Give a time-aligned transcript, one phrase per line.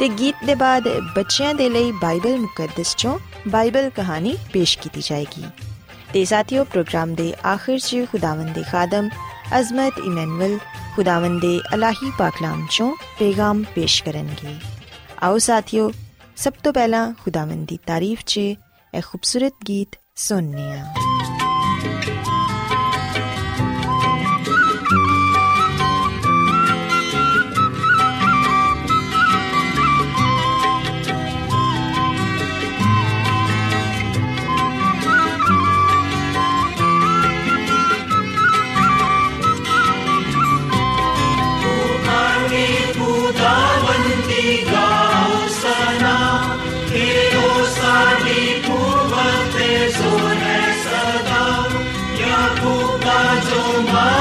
[0.00, 0.86] ਤੇ ਗੀਤ ਦੇ ਬਾਅਦ
[1.16, 3.18] ਬੱਚਿਆਂ ਦੇ ਲਈ ਬਾਈਬਲ ਮੁਕੱਦਸ ਚੋਂ
[3.48, 5.44] ਬਾਈਬਲ ਕਹਾਣੀ ਪੇਸ਼ ਕੀਤੀ ਜਾਏਗੀ
[6.12, 9.08] ਤੇ ਸਾਥੀਓ ਪ੍ਰੋਗਰਾਮ ਦੇ ਆਖਿਰ 'ਚ ਖੁਦਾਵੰਦ ਦੇ ਖਾਦਮ
[9.58, 10.58] ਅਜ਼ਮਤ ਇਮਨੁਅਲ
[10.96, 14.56] ਖੁਦਾਵੰਦ ਦੇ ਅਲਾਹੀ ਪਾਕਲਾਮ ਚੋਂ ਪੈਗਾਮ ਪੇਸ਼ ਕਰਨਗੇ
[15.22, 15.90] ਆਓ ਸਾਥੀਓ
[16.36, 21.39] ਸਭ ਤੋਂ ਪਹਿਲਾਂ ਖੁਦਾਵੰਦ ਦੀ ਤਾਰੀਫ 'ਚ ਇਹ ਖੂਬਸੂਰਤ ਗੀਤ ਸੁਣਨੇ ਆ
[53.10, 54.19] ਪਿਆਰੇ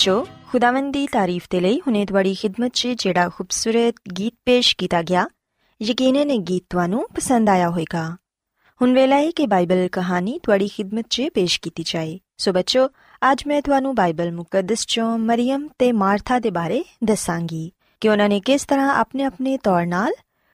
[0.00, 5.02] ਬੱਚੋ ਖੁਦਾਵੰਦ ਦੀ ਤਾਰੀਫ ਤੇ ਲਈ ਹੁਨੇ ਤੁਹਾਡੀ ਖidmat 'ਚ ਜਿਹੜਾ ਖੂਬਸੂਰਤ ਗੀਤ ਪੇਸ਼ ਕੀਤਾ
[5.02, 5.26] ਗਿਆ
[5.80, 8.04] ਯਕੀਨਨ ਇਹ ਗੀਤ ਤੁਹਾਨੂੰ ਪਸੰਦ ਆਇਆ ਹੋਵੇਗਾ
[8.80, 12.86] ਹੁਣ ਵੇਲਾ ਹੈ ਕਿ ਬਾਈਬਲ ਕਹਾਣੀ ਤੁਹਾਡੀ ਖidmat 'ਚ ਪੇਸ਼ ਕੀਤੀ ਜਾਏ ਸੋ ਬੱਚੋ
[13.22, 17.70] ਅੱਜ ਮੈਂ ਤੁਹਾਨੂੰ ਬਾਈਬਲ ਮੁਕੱਦਸ 'ਚੋਂ ਮਰੀਮ ਤੇ ਮਾਰਥਾ ਦੇ ਬਾਰੇ ਦੱਸਾਂਗੀ
[18.02, 20.12] ਕਿ ਉਹਨਾਂ ਨੇ ਕਿਸ ਤਰ੍ਹਾਂ ਆਪਣੇ ਆਪਣੇ ਤੌਰ ਨਾਲ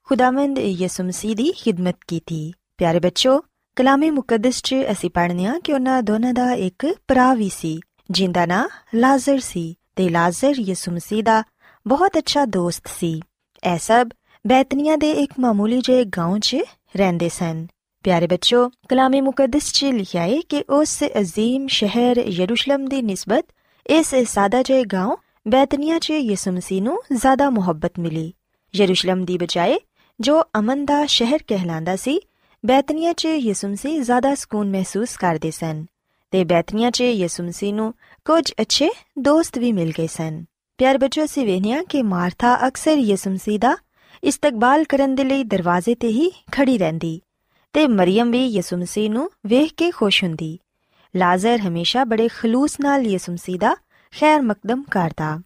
[0.09, 3.41] ਖੁਦਾਵੰਦ ਯਿਸੂ ਮਸੀਹ ਦੀ ਖidmat ਕੀਤੀ ਪਿਆਰੇ ਬੱਚੋ
[3.77, 7.79] ਕਲਾਮੇ ਮੁਕੱਦਸ 'ਚ ਅਸੀਂ ਪੜ੍ਹਨੇ ਆ ਕਿ ਉਹਨਾਂ ਦੋਨਾਂ ਦਾ ਇੱਕ ਭਰਾ ਵੀ ਸੀ
[8.12, 11.44] ਜਿੰਦਾ ਨਾਂ ਲਾਜ਼ਰ ਸੀ ਤੇ ਲਾਜ਼ਰ ਯਿਸੂ ਮਸੀਹ ਦਾ
[11.86, 13.22] ਬਹੁਤ ਅੱਛਾ ਦੋਸਤ ਸੀ
[13.64, 14.10] ਇਹ ਸਭ
[14.46, 16.58] ਬੈਤਨੀਆ ਦੇ ਇੱਕ ਮਾਮੂਲੀ ਜਿਹੇ گاؤں 'ਚ
[16.96, 17.66] ਰਹਿੰਦੇ ਸਨ
[18.06, 23.46] ਪਿਆਰੇ ਬੱਚੋ ਕਲਾਮੇ ਮੁਕੱਦਸ 'ਚ ਲਿਖਿਆ ਹੈ ਕਿ ਉਸ ਅਜ਼ੀਮ ਸ਼ਹਿਰ ਯਰੂਸ਼ਲਮ ਦੀ ਨਿਸਬਤ
[23.90, 25.18] ਇਸ ਸਾਦਾ ਜਿਹੇ گاؤں
[25.48, 28.32] ਬੈਤਨੀਆ 'ਚ ਯਿਸੂ ਮਸੀਹ ਨੂੰ ਜ਼ਿਆਦਾ ਮੁਹੱਬਤ ਮਿਲੀ
[28.74, 29.78] ਯਰੂਸ਼ਲਮ ਦੀ ਬਜਾਏ
[30.20, 32.20] ਜੋ ਅਮਨ ਦਾ ਸ਼ਹਿਰ ਕਹਿਲਾਂਦਾ ਸੀ
[32.64, 35.86] ਬੈਤਨੀਆ 'ਚ ਯਿਸੂ ਮਸੀਹ ਜ਼ਿਆਦਾ ਸਕੂਨ ਮਹਿਸੂਸ ਕਰਦੇ ਸਨ
[36.31, 37.95] ਤੇ ਬੈਤਨੀਆ 'ਚ ਯਿਸੂ ਮਸੀਹ ਨੂੰ
[38.25, 40.45] ਕੁਝ ਅੱਛੇ ਦੋਸਤ ਵੀ ਮਿਲ ਗਏ ਸਨ।
[40.79, 43.77] ਪਿਆਰ ਬੱਚੋ, ਅਸੀਂ ਵੇਖਿਆ ਕਿ ਮਾਰਥਾ ਅਕਸਰ ਯਿਸੂ ਮਸੀਹ ਦਾ
[44.25, 47.21] ਇਸਤਕਬਾਲ ਕਰਨ ਦੇ ਲਈ ਦਰਵਾਜ਼ੇ ਤੇ ਹੀ ਖੜੀ ਰਹਿੰਦੀ
[47.73, 50.59] ਤੇ ਮਰੀਮ ਵੀ ਯਿਸੂ ਮਸੀਹ ਨੂੰ ਵੇਖ ਕੇ ਖੁਸ਼ ਹੁੰਦੀ।
[51.17, 53.75] ਲਾਜ਼ਰ ਹਮੇਸ਼ਾ ਬੜੇ ਖਲੂਸ ਨਾਲ ਯਿਸੂ ਮਸੀਹ ਦਾ
[54.21, 55.41] ਖੈਰ ਮਕਦਮ ਕਰਦਾ।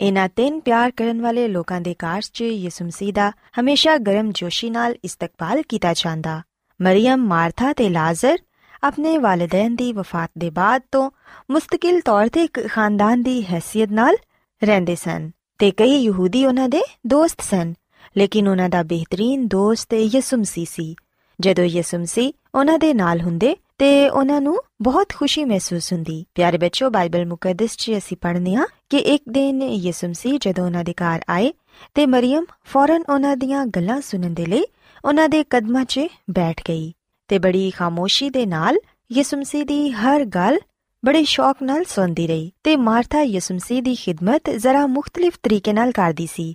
[0.00, 4.70] ਇਹਨਾਂ ਤਿੰਨ ਪਿਆਰ ਕਰਨ ਵਾਲੇ ਲੋਕਾਂ ਦੇ ਕਾਰਜ 'ਚ ਯਿਸੂ ਮਸੀਹ ਦਾ ਹਮੇਸ਼ਾ ਗਰਮ ਜੋਸ਼ੀ
[4.70, 6.42] ਨਾਲ ਇਸਤਕਬਾਲ ਕੀਤਾ ਜਾਂਦਾ।
[6.82, 8.38] ਮਰੀਮ, ਮਾਰਥਾ ਤੇ ਲਾਜ਼ਰ
[8.82, 11.10] ਆਪਣੇ ਵਾਲਿਦੈਨ ਦੀ ਵਫਾਤ ਦੇ ਬਾਅਦ ਤੋਂ
[11.50, 14.16] ਮੁਸਤਕਿਲ ਤੌਰ ਤੇ ਇੱਕ ਖਾਨਦਾਨ ਦੀ ਹیثیت ਨਾਲ
[14.64, 17.74] ਰਹਿੰਦੇ ਸਨ ਤੇ ਕਈ ਯਹੂਦੀ ਉਹਨਾਂ ਦੇ ਦੋਸਤ ਸਨ,
[18.16, 20.94] ਲੇਕਿਨ ਉਹਨਾਂ ਦਾ ਬਿਹਤਰੀਨ ਦੋਸਤ ਯਿਸੂ ਮਸੀਹ ਸੀ।
[21.40, 26.58] ਜਦੋਂ ਯਿਸੂ ਮਸੀਹ ਉਹਨਾਂ ਦੇ ਨਾਲ ਹੁੰਦੇ ਤੇ ਉਹਨਾਂ ਨੂੰ ਬਹੁਤ ਖੁਸ਼ੀ ਮਹਿਸੂਸ ਹੁੰਦੀ। ਪਿਆਰੇ
[26.58, 30.92] ਬੱਚੋ ਬਾਈਬਲ ਮੁਕੱਦਸ 'ਚ ਅਸੀਂ ਪੜ੍ਹਨੇ ਆ ਕਿ ਇੱਕ ਦਿਨ ਯਿਸੂ ਮਸੀਹ ਜਦੋਂ ਉਹਨਾਂ ਦੇ
[30.92, 31.52] ਘਰ ਆਏ
[31.94, 34.64] ਤੇ ਮਰੀਮ ਫੌਰਨ ਉਹਨਾਂ ਦੀਆਂ ਗੱਲਾਂ ਸੁਣਨ ਦੇ ਲਈ
[35.04, 36.00] ਉਹਨਾਂ ਦੇ ਕਦਮਾਂ 'ਚ
[36.30, 36.92] ਬੈਠ ਗਈ।
[37.30, 38.76] ਤੇ ਬੜੀ ਖਾਮੋਸ਼ੀ ਦੇ ਨਾਲ
[39.12, 40.58] ਯਿਸੂ ਮਸੀਹ ਦੀ ਹਰ ਗੱਲ
[41.04, 45.92] ਬੜੇ ਸ਼ੌਕ ਨਾਲ ਸੁਣਦੀ ਰਹੀ ਤੇ ਮਾਰਥਾ ਯਿਸੂ ਮਸੀਹ ਦੀ ਖਿਦਮਤ ਜ਼ਰਾ ਮੁxtਲਿਫ ਤਰੀਕੇ ਨਾਲ
[45.92, 46.54] ਕਰਦੀ ਸੀ।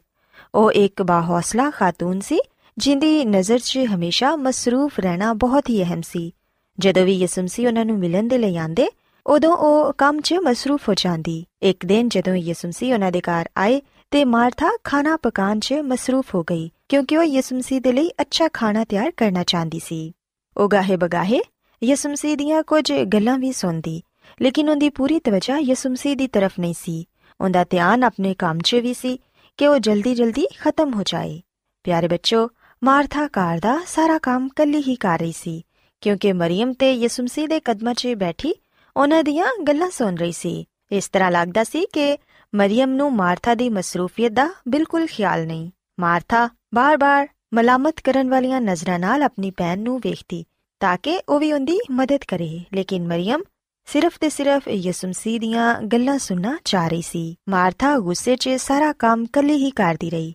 [0.55, 2.39] ਉਹ ਇੱਕ ਬਾਹੌਸਲਾ ਖਾਤੂਨ ਸੀ,
[2.77, 6.33] ਜਿੰਦੀ ਨਜ਼ਰ 'ਚ ਹਮੇਸ਼ਾ ਮਸਰੂਫ ਰਹਿਣਾ ਬਹੁਤ ਹੀ ਅਹਿਮ ਸੀ।
[6.79, 8.87] ਜਦੋਂ ਵੀ ਯਿਸੂ ਮਸੀਹ ਉਹਨਾਂ ਨੂੰ ਮਿਲਣ ਦੇ ਲਈ ਆਂਦੇ
[9.27, 13.49] ਉਦੋਂ ਉਹ ਕੰਮ 'ਚ ਮਸਰੂਫ ਹੋ ਜਾਂਦੀ। ਇੱਕ ਦਿਨ ਜਦੋਂ ਯਿਸੂ ਮਸੀਹ ਉਹਨਾਂ ਦੇ ਘਰ
[13.57, 13.81] ਆਏ
[14.11, 18.47] ਤੇ ਮਾਰਥਾ ਖਾਣਾ ਪਕਾਉਣ 'ਚ ਮਸਰੂਫ ਹੋ ਗਈ, ਕਿਉਂਕਿ ਉਹ ਯਿਸੂ ਮਸੀਹ ਦੇ ਲਈ ਅੱਛਾ
[18.53, 20.13] ਖਾਣਾ ਤਿਆਰ ਕਰਨਾ ਚਾਹੁੰਦੀ ਸੀ।
[20.57, 21.39] ਉਹ ਗਾਹੇ ਬਗਾਹੇ
[21.83, 24.01] ਯਿਸੂ ਮਸੀਹ ਦੀਆਂ ਕੁਝ ਗੱਲਾਂ ਵੀ ਸੁਣਦੀ,
[24.41, 27.07] ਲੇਕਿਨ ਉਹਦੀ ਪੂਰੀ ਤਵਜਾ ਯਿਸੂ ਮਸੀਹ ਦੀ ਤਰਫ ਨਹੀਂ ਸੀ।
[27.41, 29.19] ਉਹਦਾ ਧਿਆਨ ਆਪਣੇ ਕੰਮ 'ਚ ਵੀ ਸੀ
[29.57, 31.41] ਕਿ ਉਹ ਜਲਦੀ-ਜਲਦੀ ਖਤਮ ਹੋ ਜਾਏ।
[31.83, 32.49] ਪਿਆਰੇ ਬੱਚੋ,
[32.83, 35.65] ਮਾਰਥਾ ਕਾਰ ਦਾ ਸਾਰਾ ਕੰਮ ਕੱਲੀ ਹੀ ਕਰ ਰਹੀ ਸੀ,
[36.01, 38.53] ਕਿਉਂਕਿ ਮਰੀਮ ਤੇ ਯਿਸੂ ਮਸੀਹ ਦੇ ਕਦਮਾਂ 'ਚ ਬੈਠੀ
[38.97, 42.17] ਉਹਨਾਂ ਦੀਆਂ ਗੱਲਾਂ ਸੁਣ ਰਹੀ ਸੀ। ਇਸ ਤਰ੍ਹਾਂ ਲੱਗਦਾ ਸੀ ਕਿ
[42.55, 48.99] ਮਰੀਮ ਨੂੰ ਮਾਰਥਾ ਦੀ ਮਸਰੂਫੀਅਤ ਦਾ ਬਿਲਕੁਲ ਖਿਆਲ ਨਹੀਂ। ਮਾਰਥਾ, ਬਾਰ-ਬਾਰ ਮਲਾਮਤ ਕਰਨ ਵਾਲੀਆਂ ਨਜ਼ਰਾਂ
[48.99, 50.45] ਨਾਲ ਆਪਣੀ ਭੈਣ ਨੂੰ ਵੇਖਦੀ,
[50.79, 53.43] ਤਾਂ ਕਿ ਉਹ ਵੀ ਉਹਦੀ ਮਦਦ ਕਰੇ। ਲੇਕਿਨ ਮਰੀਮ
[53.85, 58.93] ਸਿਰਫ ਤੇ ਸਿਰਫ ਯਿਸੂ ਮਸੀਹ ਦੀਆਂ ਗੱਲਾਂ ਸੁਣਨਾ ਚਾਹ ਰਹੀ ਸੀ। ਮਾਰਥਾ ਗੁੱਸੇ 'ਚ ਸਾਰਾ
[58.93, 60.33] ਕੰਮ ਕੱਲੀ ਹੀ ਕਰਦੀ ਰਹੀ।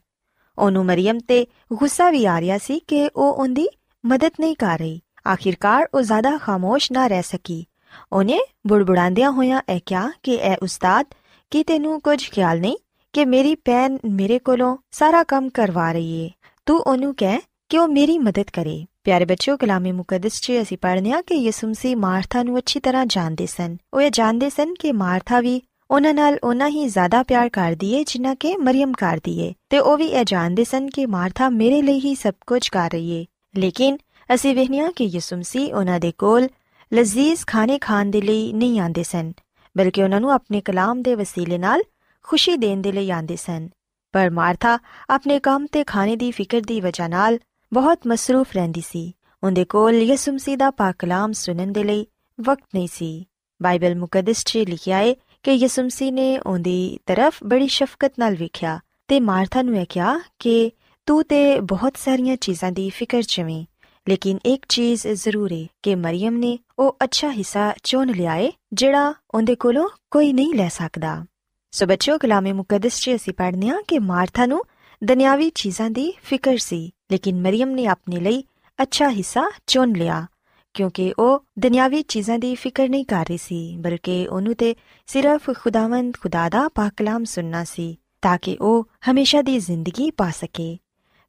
[0.59, 3.69] ਉਹਨੂੰ ਮਰੀਮ ਤੇ ਗੁੱਸਾ ਵੀ ਆ ਰਿਹਾ ਸੀ ਕਿ ਉਹ ਉਹਦੀ
[4.07, 5.01] ਮਦਦ ਨਹੀਂ ਕਰ ਰਹੀ।
[5.33, 7.67] ਆਖਿਰਕਾਰ ਉਹ ਜ਼ਿਆਦਾ ਖਾਮੋਸ਼ ਨਾ ਰਹਿ ਸਕੀ।
[8.13, 11.07] ਉਹਨੇ ਬੁੜਬੁੜਾਉਂਦਿਆਂ ਹੋਇਆਂ ਇਹ ਕਿਹਾ ਕਿ, ਐ ਉਸਤਾਦ,
[11.51, 12.77] ਕੀ ਤੈਨੂੰ ਕੁਝ ਖਿਆਲ ਨਹੀਂ
[13.13, 16.31] ਕਿ ਮੇਰੀ ਭੈਣ ਮੇਰੇ ਕੋਲੋਂ ਸਾਰਾ ਕੰਮ ਕਰਵਾ ਰਹੀ ਏ?
[16.67, 21.13] ਤੂੰ ਉਹਨੂੰ ਕਹਿ ਕਿ ਉਹ ਮੇਰੀ ਮਦਦ ਕਰੇ। ਪਿਆਰੇ ਬੱਚਿਓ ਕਲਾਮੇ ਮੁਕੱਦਸ 'ਚ ਅਸੀਂ ਪੜ੍ਹਨੇ
[21.13, 24.93] ਆ ਕਿ ਯਿਸੂ ਮਸੀਹ ਮਾਰਥਾ ਨੂੰ ਅੱਛੀ ਤਰ੍ਹਾਂ ਜਾਣਦੇ ਸਨ। ਉਹ ਇਹ ਜਾਣਦੇ ਸਨ ਕਿ
[24.93, 29.55] ਮਾਰਥਾ ਵੀ ਉਹਨਾਂ ਨਾਲ ਉਹਨਾਂ ਹੀ ਜ਼ਿਆਦਾ ਪਿਆਰ ਕਰਦੀ ਏ ਜਿੰਨਾ ਕਿ ਮਰੀਮ ਕਰਦੀ ਏ।
[29.71, 33.11] ਤੇ ਉਹ ਵੀ ਇਹ ਜਾਣਦੇ ਸਨ ਕਿ ਮਾਰਥਾ ਮੇਰੇ ਲਈ ਹੀ ਸਭ ਕੁਝ ਕਰ ਰਹੀ
[33.11, 33.27] ਏ।
[33.57, 33.99] ਲੇਕਿਨ
[34.35, 36.49] ਅਸੀਂ ਵੇਖਨੀਆ ਕਿ ਯਿਸੂ ਮਸੀਹ ਉਹਨਾਂ ਦੇ ਕੋਲ
[36.95, 39.33] ਲਜ਼ੀਜ਼ ਖਾਣੇ ਖਾਣ ਦੇ ਲਈ ਨਹੀਂ ਆਂਦੇ ਸਨ,
[39.77, 41.83] ਬਲਕਿ ਉਹਨਾਂ ਨੂੰ ਆਪਣੇ ਕਲਾਮ ਦੇ ਵਸੀਲੇ ਨਾਲ
[42.23, 43.69] ਖੁਸ਼ੀ ਦੇਣ ਦੇ ਲਈ ਆਂਦੇ ਸਨ।
[44.13, 44.79] ਪਰ ਮਾਰਥਾ
[45.11, 47.39] ਆਪਣੇ ਕੰਮ ਤੇ ਖਾਣੇ ਦੀ ਫਿਕਰ ਦੀ ਵਜ੍ਹਾ ਨਾਲ
[47.73, 49.13] ਬਹੁਤ ਮਸਰੂਫ ਰਹਿੰਦੀ ਸੀ।
[49.45, 52.07] ਉਹਦੇ ਕੋਲ ਯਿਸੂ ਮਸੀਹ ਦਾ ਪਾਕ ਕਲਾਮ ਸੁਣਨ ਦੇ ਲਈ
[52.41, 53.27] ਵਕਤ ਨਹੀਂ ਸੀ।
[53.63, 58.81] ਬਾਈਬਲ ਮੁਕੱਦਸ 'ਚ ਲਿਖਿਆ ਹੈ ਕਿ ਯਿਸੂ ਮਸੀਹ ਨੇ ਉਹਦੀ ਤਰਫ ਬੜੀ ਸ਼ਫਕਤ ਨਾਲ ਵੇਖਿਆ
[59.09, 60.71] ਤੇ ਮਾਰਥਾ ਨੂੰ ਇਹ ਕਿਹਾ ਕਿ
[61.07, 63.65] ਤੂੰ ਤੇ ਬਹੁਤ ਸਾਰੀਆਂ ਚੀਜ਼ਾਂ ਦੀ ਫਿਕਰ ਚਵੇਂ
[64.09, 69.15] ਲੇਕਿਨ ਇੱਕ ਚੀਜ਼ ਜ਼ਰੂਰ ਹੈ ਕਿ ਮਰੀਮ ਨੇ ਉਹ ਅੱਛਾ ਹਿੱਸਾ ਚੁਣ ਲਿਆ ਏ, ਜਿਹੜਾ
[69.31, 71.25] ਉਹਦੇ ਕੋਲੋਂ ਕੋਈ ਨਹੀਂ ਲੈ ਸਕਦਾ।
[71.73, 74.63] ਸੋ ਬੱਚਿਓ ਕਲਾਮੇ ਮੁਕੱਦਸ 'ਚ ਅਸੀਂ ਪੜ੍ਹਨੇ ਆ ਕਿ ਮਾਰਥਾ ਨੂੰ
[75.03, 78.43] ਦੁਨਿਆਵੀ ਚੀਜ਼ਾਂ ਦੀ ਫਿਕਰ ਸੀ, ਲੇਕਿਨ ਮਰੀਮ ਨੇ ਆਪਣੇ ਲਈ
[78.79, 80.27] ਅੱਛਾ ਹਿੱਸਾ ਚੁਣ ਲਿਆ,
[80.75, 84.75] ਕਿਉਂਕਿ ਉਹ ਦੁਨਿਆਵੀ ਚੀਜ਼ਾਂ ਦੀ ਫਿਕਰ ਨਹੀਂ ਕਰ ਰਹੀ ਸੀ, ਬਲਕਿ ਉਹਨੂੰ ਤੇ
[85.09, 90.31] ਸਿਰਫ ਖੁਦਾਵੰਦ ਖੁਦਾ ਦਾ ਪਾਕ ਕਲਾਮ ਸੁਨਣਾ ਸੀ, ਤਾਂ ਕਿ ਉਹ ਹਮੇਸ਼ਾ ਦੀ ਜ਼ਿੰਦਗੀ ਪਾ
[90.31, 90.77] ਸਕੇ।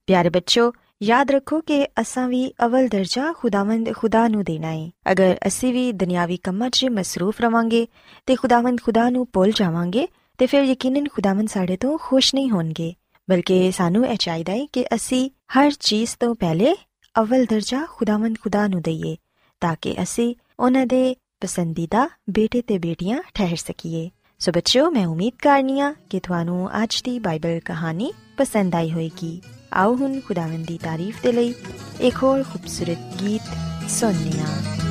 [0.08, 0.72] ਪਿਆਰੇ ਬੱਚੋ
[1.04, 5.92] ਯਾਦ ਰੱਖੋ ਕਿ ਅਸਾਂ ਵੀ ਅਵਲ ਦਰਜਾ ਖੁਦਾਵੰਦ ਖੁਦਾ ਨੂੰ ਦੇਣਾ ਹੈ ਅਗਰ ਅਸੀਂ ਵੀ
[5.92, 7.88] ਦੁਨਿਆਵੀ ਕੰਮਾਂ 'ਚ ਮਸਰੂਫ ਰਵਾਂਗੇ
[8.28, 10.08] ਤੇ ਖੁਦਾਵੰਦ ਖੁਦਾ ਨੂੰ ਭੁੱਲ ਜਾਵਾਂਗੇ
[10.42, 12.94] ਤੇ ਫਿਰ ਯਕੀਨਨ ਖੁਦਾਵੰਦ ਸਾਡੇ ਤੋਂ ਖੁਸ਼ ਨਹੀਂ ਹੋਣਗੇ,
[13.30, 16.76] ਬਲਕਿ ਸਾਨੂੰ ਇਹ ਚਾਹੀਦਾ ਹੈ ਕਿ ਅਸੀਂ ਹਰ ਚੀਜ਼ ਤੋਂ ਪਹਿਲੇ
[17.20, 19.16] ਅਵਲ ਦਰਜਾ ਖੁਦਾਵੰਦ ਖੁਦਾ ਨੂੰ ਦਈਏ,
[19.62, 25.34] ਤਾਂ ਕਿ ਅਸੀਂ ਉਹਨਾਂ ਦੇ ਪਸੰਦੀਦਾ ਬੇਟੇ ਤੇ ਬੇਟੀਆਂ ਠਹਿਰ ਸਕੀਏ। ਸੋ ਬੱਚਿਓ, ਮੈਂ ਉਮੀਦ
[25.42, 29.42] ਕਰਨੀਆ ਕਿ ਤੁਹਾਨੂੰ ਅੱਜ ਦੀ ਬਾਈਬਲ ਕਹਾਣੀ ਪਸੰਦ ਆਈ ਹੋਵੇਗੀ।
[29.74, 31.54] ਆਓ ਹੁਣ ਖੁਦਾਵੰਦ ਦੀ ਤਾਰੀਫ ਦੇ ਲਈ
[32.02, 33.42] ਇੱਕ ਹੋਰ ਖੂਬਸੂਰਤ ਗੀਤ
[33.90, 34.91] ਸੁਣਨੇ ਆ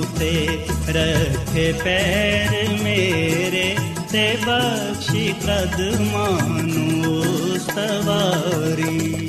[0.21, 0.47] ਤੇ
[0.89, 2.51] ਰੱਖੇ ਪੈਰ
[2.83, 3.75] ਮੇਰੇ
[4.11, 7.23] ਤੇ ਬਖਸ਼ੀ ਕਦਮਾਂ ਨੂੰ
[7.59, 9.27] ਸਵਾਰੀ।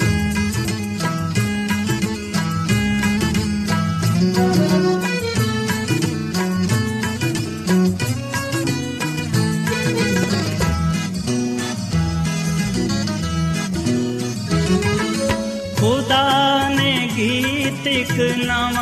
[15.76, 18.82] ਖੁਦਾ ਨੇ ਗੀਤ ਇੱਕ ਨਵਾਂ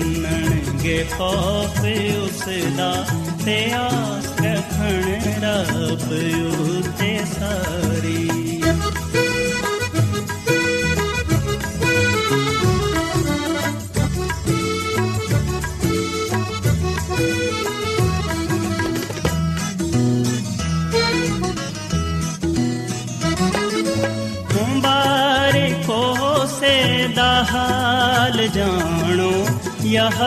[0.81, 1.79] ਮੰਨਣਗੇ ਖੌਫ
[2.23, 2.43] ਉਸ
[2.77, 2.93] ਦਾ
[3.45, 6.11] ਤੇ ਆਸ ਰਖਣ ਰੱਬ
[6.59, 8.29] ਉਤੇ ਸਾਰੀ।
[27.51, 29.31] ਹਾਲ ਜਾਣੋ
[29.85, 30.21] ਯਹ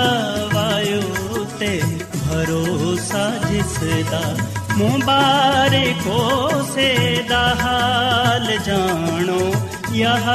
[1.65, 1.81] ਤੇ
[2.29, 4.37] ਭਰੋਸਾ ਜਿਸ ਦਾ
[4.77, 9.55] ਮੁਬਾਰਕੋ ਸੇ ਦਾ ਹਾਲ ਜਾਣੋ।
[9.93, 10.27] ਯਹ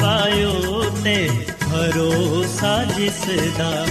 [0.00, 1.28] ਵਾਯੂ ਤੇ
[1.72, 3.22] ਭਰੋਸਾ ਜਿਸ
[3.58, 3.86] ਦਾ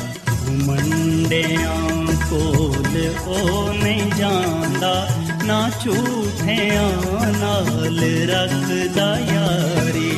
[0.49, 5.09] ਮੰਡਿਆਂ ਕੋਲ ਉਹ ਨਹੀਂ ਜਾਂਦਾ।
[5.43, 6.91] ਨਾ ਝੂਠਿਆਂ
[7.39, 10.17] ਨਾਲ ਰੱਖਦਾ ਯਾਰੀ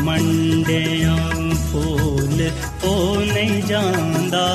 [0.00, 1.16] ਮੰਡਿਆਂ
[1.72, 2.50] ਫੂਲ
[2.84, 4.46] ਉਹ ਨਹੀਂ ਜਾਂਦਾ,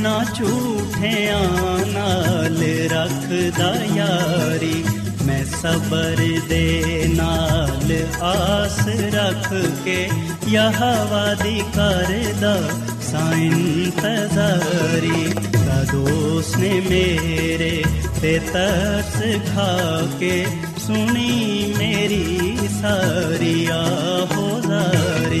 [0.00, 4.84] ਨਾ ਝੂਠਿਆਂ ਨਾਲ ਰੱਖਦਾ ਯਾਰੀ।
[5.26, 6.16] ਮੈਂ ਸਬਰ
[6.48, 8.78] ਦੇ ਨਾਲ ਆਸ
[9.14, 9.48] ਰੱਖ
[9.84, 10.08] ਕੇ
[10.48, 12.54] ਯਹਵਾ ਦੀ ਕਰਦਾ
[13.02, 15.24] ਸਾਇਨ ਤਜ਼ਾਰੀ
[15.56, 17.84] ਕਦੋਸ ਨੇ ਮੇਰੇ
[18.22, 19.16] ਤੇ ਤਰਸ
[19.48, 20.46] ਖਾ ਕੇ
[20.86, 25.40] ਸੁਣੀ ਮੇਰੀ ਸਾਰੀ ਆਹੋਜ਼ਾਰੀ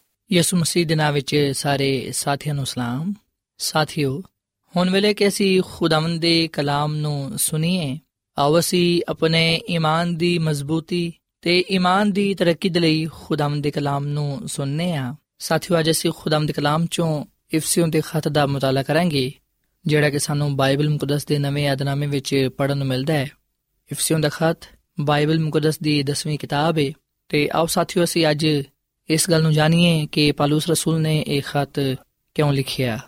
[0.33, 3.13] ਯਿਸੂ ਮਸੀਹ ਦੇ ਨਾਮ ਵਿੱਚ ਸਾਰੇ ਸਾਥੀਆਂ ਨੂੰ ਸਲਾਮ।
[3.57, 4.23] ਸਾਥਿਓ,
[4.77, 7.99] ਹੁਣ ਵੇਲੇ ਕਿ ਅਸੀਂ ਖੁਦਾਵੰਦ ਦੇ ਕਲਾਮ ਨੂੰ ਸੁਣੀਏ,
[8.37, 14.05] ਆਓ ਅਸੀਂ ਆਪਣੇ ਈਮਾਨ ਦੀ ਮਜ਼ਬੂਤੀ ਤੇ ਈਮਾਨ ਦੀ ਤਰੱਕੀ ਦੇ ਲਈ ਖੁਦਾਵੰਦ ਦੇ ਕਲਾਮ
[14.05, 18.83] ਨੂੰ ਸੁਣਨੇ ਆ। ਸਾਥਿਓ, ਅੱਜ ਅਸੀਂ ਖੁਦਾਵੰਦ ਦੇ ਕਲਾਮ ਚੋਂ ਇਫਸੀਓਂ ਦੇ ਖਤ ਦਾ ਮਤਾਲਾ
[18.83, 19.31] ਕਰਾਂਗੇ,
[19.85, 23.31] ਜਿਹੜਾ ਕਿ ਸਾਨੂੰ ਬਾਈਬਲ ਮੁਕੱਦਸ ਦੇ ਨਵੇਂ ਯਾਦਨਾਮੇ ਵਿੱਚ ਪੜਨ ਨੂੰ ਮਿਲਦਾ ਹੈ।
[23.91, 24.57] ਇਫਸੀਓਂ ਦਾ ਖਤ
[24.99, 26.91] ਬਾਈਬਲ ਮੁਕੱਦਸ ਦੀ 10ਵੀਂ ਕਿਤਾਬ ਹੈ
[27.29, 28.47] ਤੇ ਆਓ ਸਾਥਿਓ, ਅਸੀਂ ਅੱਜ
[29.11, 31.79] ਇਸ ਗੱਲ ਨੂੰ ਜਾਣੀਏ ਕਿ ਪਾਲੂਸ ਰਸੂਲ ਨੇ ਇਹ ਖਤ
[32.35, 32.99] ਕਿਉਂ ਲਿਖਿਆ।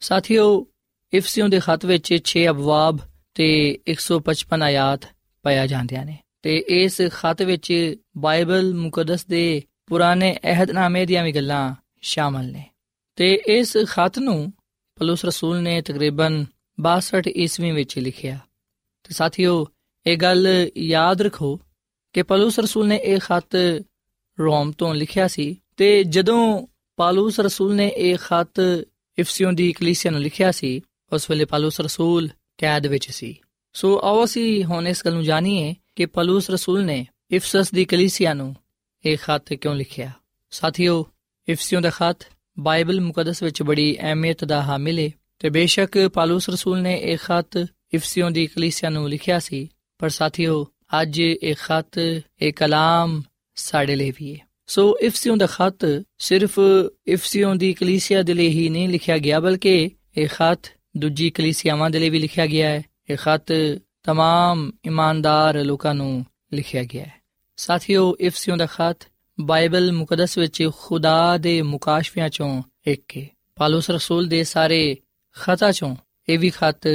[0.00, 0.66] ਸਾਥਿਓ,
[1.14, 2.98] ਇਫਸੀਓਂ ਦੇ ਖਤ ਵਿੱਚ 6 ਅਬਵਾਬ
[3.34, 5.00] ਤੇ 155 ਆਇਤ
[5.42, 11.74] ਪਾਇਆ ਜਾਂਦੀਆਂ ਨੇ ਤੇ ਇਸ ਖਤ ਵਿੱਚ ਬਾਈਬਲ ਮੁਕੱਦਸ ਦੇ ਪੁਰਾਣੇ ਅਹਿਦਨਾਮੇ ਦੀਆਂ ਵੀ ਗੱਲਾਂ
[12.02, 12.70] ਸ਼ਾਮਲ ਨੇ।
[13.16, 14.52] ਤੇ ਇਸ ਖਤ ਨੂੰ
[14.96, 16.46] ਪਲੂਸ ਰਸੂਲ ਨੇ ਤਕਰੀਬਨ
[16.78, 18.38] 62 ਈਸਵੀ ਵਿੱਚ ਲਿਖਿਆ।
[19.02, 19.66] ਤੇ ਸਾਥੀਓ,
[20.06, 21.60] ਇਹ ਗੱਲ ਯਾਦ ਰੱਖੋ
[22.12, 23.82] ਕਿ ਪਲੂਸ ਰਸੂਲ ਨੇ ਇਹ ਖਤ
[24.42, 28.84] ਰੋਮ ਤੋਂ ਲਿਖਿਆ ਸੀ ਤੇ ਜਦੋਂ ਪਾਲੂਸ ਰਸੂਲ ਨੇ ਇਹ ਖਤ
[29.18, 30.80] ਇਫਸੀਓਂ ਦੀ ਕਲੀਸਿਆ ਨੂੰ ਲਿਖਿਆ ਸੀ,
[31.12, 33.36] ਉਸ ਵੇਲੇ ਪੌਲਸ ਰਸੂਲ ਕੈਦ ਵਿੱਚ ਸੀ।
[33.72, 38.34] ਸੋ ਆਓ ਅਸੀਂ ਹੁਣ ਇਸ ਗੱਲ ਨੂੰ ਜਾਣੀਏ ਕਿ ਪੌਲਸ ਰਸੂਲ ਨੇ ਇਫਸਸ ਦੀ ਕਲੀਸਿਆ
[38.34, 38.56] ਨੂੰ
[39.06, 40.10] ਇਹ ਖੱਤ ਕਿਉਂ ਲਿਖਿਆ।
[40.50, 41.06] ਸਾਥੀਓ,
[41.48, 42.26] ਇਫਸੀਓਂ ਦਾ ਖੱਤ
[42.58, 47.66] ਬਾਈਬਲ ਮੁਕੱਦਸ ਵਿੱਚ ਬੜੀ ਅਹਿਮੀਅਤ ਦਾ ਹਾਮਿਲ ਹੈ ਤੇ ਬੇਸ਼ੱਕ ਪੌਲਸ ਰਸੂਲ ਨੇ ਇਹ ਖੱਤ
[47.94, 49.68] ਇਫਸੀਓਂ ਦੀ ਕਲੀਸਿਆ ਨੂੰ ਲਿਖਿਆ ਸੀ,
[49.98, 50.66] ਪਰ ਸਾਥੀਓ,
[51.02, 51.98] ਅੱਜ ਇਹ ਖੱਤ
[52.42, 53.22] ਇਹ ਕਲਾਮ
[53.55, 55.85] ਸਾਡੇ ਲਈ ਵੀ ਹੈ ਸੋ ਇਫਸੀਓਂ ਦਾ ਖੱਤ
[56.17, 56.59] ਸਿਰਫ
[57.07, 61.99] ਇਫਸੀਓਂ ਦੀ ਕਲੀਸਿਆ ਦੇ ਲਈ ਹੀ ਨਹੀਂ ਲਿਖਿਆ ਗਿਆ ਬਲਕਿ ਇਹ ਖੱਤ ਦੂਜੀ ਕਲੀਸਿਆਵਾਂ ਦੇ
[61.99, 63.51] ਲਈ ਵੀ ਲਿਖਿਆ ਗਿਆ ਹੈ ਇਹ ਖੱਤ
[64.09, 67.21] तमाम ਇਮਾਨਦਾਰ ਲੋਕਾਂ ਨੂੰ ਲਿਖਿਆ ਗਿਆ ਹੈ
[67.57, 74.27] ਸਾਥੀਓ ਇਫਸੀਓਂ ਦਾ ਖੱਤ ਬਾਈਬਲ ਮੁਕੱਦਸ ਵਿੱਚ ਖੁਦਾ ਦੇ ਮੁਕਾਸ਼ਫਿਆਂ ਚੋਂ ਇੱਕ ਹੈ ਪਾਲੂਸ ਰਸੂਲ
[74.27, 74.97] ਦੇ ਸਾਰੇ
[75.35, 75.95] ਖਤਾਂ ਚੋਂ
[76.29, 76.87] ਇਹ ਵੀ ਖਤ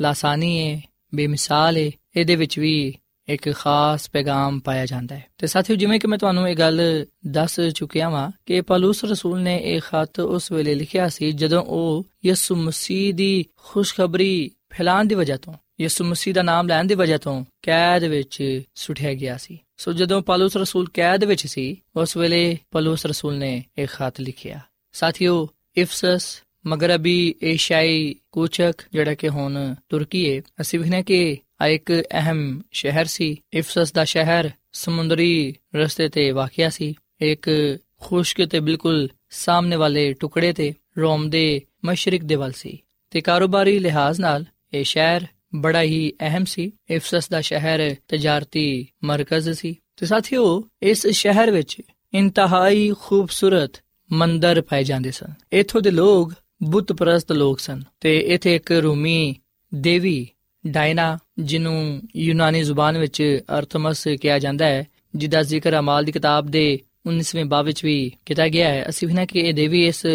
[0.00, 0.82] ਲਾਸਾਨੀ ਹੈ
[1.14, 2.94] ਬੇਮਿਸਾਲ ਹੈ ਇਹਦੇ ਵਿੱਚ ਵੀ
[3.29, 7.59] ਇੱਕ ਖਾਸ ਪੈਗਾਮ ਪਾਇਆ ਜਾਂਦਾ ਹੈ। ਤੇ ਸਾਥੀਓ, ਜਿਵੇਂ ਕਿ ਮੈਂ ਤੁਹਾਨੂੰ ਇਹ ਗੱਲ ਦੱਸ
[7.75, 12.55] ਚੁੱਕਿਆ ਹਾਂ ਕਿ ਪਾਲੂਸ ਰਸੂਲ ਨੇ ਇਹ ਖਤ ਉਸ ਵੇਲੇ ਲਿਖਿਆ ਸੀ ਜਦੋਂ ਉਹ ਯਿਸੂ
[12.55, 17.45] ਮਸੀਹ ਦੀ ਖੁਸ਼ਖਬਰੀ ਫੈਲਾਉਣ ਦੀ ਵਜ੍ਹਾ ਤੋਂ, ਯਿਸੂ ਮਸੀਹ ਦਾ ਨਾਮ ਲੈਣ ਦੀ ਵਜ੍ਹਾ ਤੋਂ
[17.61, 23.05] ਕੈਦ ਵਿੱਚ ਸੁੱਟਿਆ ਗਿਆ ਸੀ। ਸੋ ਜਦੋਂ ਪਾਲੂਸ ਰਸੂਲ ਕੈਦ ਵਿੱਚ ਸੀ, ਉਸ ਵੇਲੇ ਪਾਲੂਸ
[23.05, 24.59] ਰਸੂਲ ਨੇ ਇਹ ਖਤ ਲਿਖਿਆ।
[24.93, 32.03] ਸਾਥੀਓ, ਇਫਸਸ, ਮਗਰਬੀ ਏਸ਼ੀਆਈ ਕੂਚਕ, ਜਿਹੜਾ ਕਿ ਹੁਣ ਤੁਰਕੀ ਹੈ ਅਸੀਂ ਵਿਖਨੇ ਕਿ ਆ ਇੱਕ
[32.11, 39.09] ਅਹਿਮ ਸ਼ਹਿਰ ਸੀ। ਇਫਸਸ ਦਾ ਸ਼ਹਿਰ ਸਮੁੰਦਰੀ ਰਸਤੇ ਤੇ ਵਾਕਿਆ ਸੀ। ਇੱਕ ਖੁਸ਼ਕ ਤੇ ਬਿਲਕੁਲ
[39.29, 44.83] ਸਾਹਮਣੇ ਵਾਲੇ ਟੁਕੜੇ ਤੇ ਰੋਮ ਦੇ ਮਸ਼ਰਕ ਦੇ ਵੱਲ ਸੀ ਤੇ ਕਾਰੋਬਾਰੀ ਲਿਹਾਜ਼ ਨਾਲ ਇਹ
[44.83, 45.21] ਸ਼ਹਿਰ
[45.55, 51.81] ਬੜਾ ਹੀ ਅਹਿਮ ਸੀ। ਇਫਸਸ ਦਾ ਸ਼ਹਿਰ ਤਜਾਰਤੀ ਮਰਕਜ਼ ਸੀ। ਤੇ ਸਾਥੀਓ, ਇਸ ਸ਼ਹਿਰ ਵਿੱਚ
[52.13, 53.71] ਇੰਤਹਾਈ ਖੂਬਸੂਰਤ
[54.11, 59.35] ਮੰਦਰ ਪਾਏ ਜਾਂਦੇ ਸਨ। ਇਥੋਂ ਦੇ ਲੋਕ ਬੁੱਤ ਪ੍ਰਸਤ ਲੋਕ ਸਨ ਤੇ ਇਥੇ ਇੱਕ ਰੂਮੀ
[59.75, 60.27] ਦੇਵੀ
[60.67, 66.79] ਡਾਇਨਾ, ਜਿਹਨੂੰ ਯੂਨਾਨੀ ਜ਼ੁਬਾਨ ਵਿੱਚ ਅਰਥਮਸ ਕਿਹਾ ਜਾਂਦਾ ਹੈ, ਜਿਹਦਾ ਜ਼ਿਕਰ ਅਮਾਲ ਦੀ ਕਿਤਾਬ ਦੇ
[67.05, 70.05] 19ਵੇਂ ਬਾਬ ਵਿੱਚ ਵੀ ਕੀਤਾ ਗਿਆ ਹੈ। ਅਸੀਂ ਵੀ ਨਾ ਕਿ ਇਹ ਦੇਵੀ ਇਸ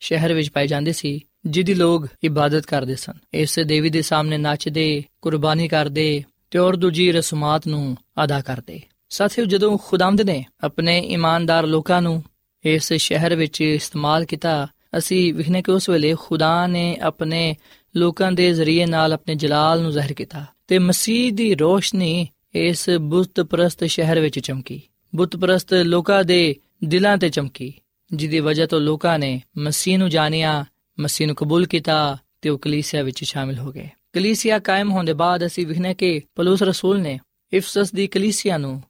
[0.00, 5.04] ਸ਼ਹਿਰ ਵਿੱਚ ਪਾਈ ਜਾਂਦੀ ਸੀ, ਜਿਹਦੀ ਲੋਕ ਇਬਾਦਤ ਕਰਦੇ ਸਨ। ਇਸ ਦੇਵੀ ਦੇ ਸਾਹਮਣੇ ਨੱਚਦੇ,
[5.22, 11.66] ਕੁਰਬਾਨੀ ਕਰਦੇ ਤੇ ਹੋਰ ਦੂਜੀ ਰਸਮਾਤ ਨੂੰ ਅਦਾ ਕਰਦੇ। ਸਾਥੀਓ, ਜਦੋਂ ਖੁਦਾਮਦ ਨੇ ਆਪਣੇ ਇਮਾਨਦਾਰ
[11.66, 12.24] ਲੋਕਾਂ ਨੂੰ
[12.64, 17.56] ਇਸ ਸ਼ਹਿਰ ਵਿੱਚ ਇਸਤੇਮਾਲ ਕੀਤਾ, ਅਸੀਂ ਵਿਖਨੇ ਕਿ ਉਸ ਵੇਲੇ ਖੁਦਾ ਨੇ ਆਪਣੇ
[17.96, 23.40] ਲੋਕਾਂ ਦੇ ਜ਼ਰੀਏ ਨਾਲ ਆਪਣੇ ਜਲਾਲ ਨੂੰ ਜ਼ਾਹਿਰ ਕੀਤਾ ਤੇ ਮਸੀਹ ਦੀ ਰੋਸ਼ਨੀ ਇਸ ਬੁੱਤ
[23.40, 24.80] ਪ੍ਰਸਤ ਸ਼ਹਿਰ ਵਿੱਚ ਚਮਕੀ।
[25.14, 27.72] ਬੁੱਤ ਪ੍ਰਸਤ ਲੋਕਾਂ ਦੇ ਦਿਲਾਂ ਤੇ ਚਮਕੀ,
[28.12, 30.64] ਜਿਹਦੀ ਵਜ੍ਹਾ ਤੋਂ ਲੋਕਾਂ ਨੇ ਮਸੀਹ ਨੂੰ ਜਾਣਿਆ,
[31.00, 35.12] ਮਸੀਹ ਨੂੰ ਕਬੂਲ ਕੀਤਾ ਤੇ ਉਹ ਕਲੀਸਿਆ ਵਿੱਚ ਸ਼ਾਮਿਲ ਹੋ ਗਏ। ਕਲੀਸਿਆ ਕਾਇਮ ਹੋਣ ਦੇ
[35.12, 37.20] ਬਾਅਦ ਅਸੀਂ ਵਿਖਨੇ ਕਿ ਪਲੂਸ ਰਸੂਲ ਨੇ
[37.52, 38.82] ਇਫਸਸ ਦੀ ਕਲੀਸਿਆ ਨੂੰ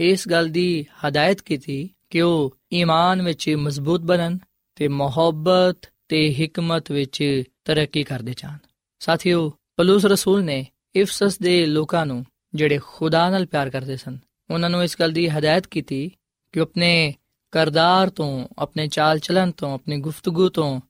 [0.00, 4.38] ਇਸ ਗੱਲ ਦੀ ਹਦਾਇਤ ਕੀਤੀ ਕਿ ਉਹ ਈਮਾਨ ਵਿੱਚ ਮਜ਼ਬੂਤ ਬਣਨ
[4.74, 8.58] ਤੇ ਮੁਹੱਬਤ ਤੇ ਹਕਮਤ ਵਿੱਚ ਤਰੱਕੀ ਕਰਦੇ ਜਾਣ।
[8.98, 14.18] ਸਾਥੀਓ, ਪਲੂਸ ਰਸੂਲ ਨੇ ਇਫਸਸ ਦੇ ਲੋਕਾਂ ਨੂੰ ਜਿਹੜੇ ਖੁਦਾ ਨਾਲ ਪਿਆਰ ਕਰਦੇ ਸਨ,
[14.50, 16.12] ਉਹਨਾਂ ਨੂੰ ਇਸ ਗੱਲ ਦੀ ਹਦਾਇਤ ਕੀਤੀ
[16.52, 17.14] ਕਿ ਆਪਣੇ
[17.50, 20.80] ਕਰਦਾਰ ਤੋਂ, ਆਪਣੇ ਚਾਲ ਚਲਨ ਤੋਂ, ਆਪਣੀ ਗੁਫ਼ਤਗੂ ਤੋਂ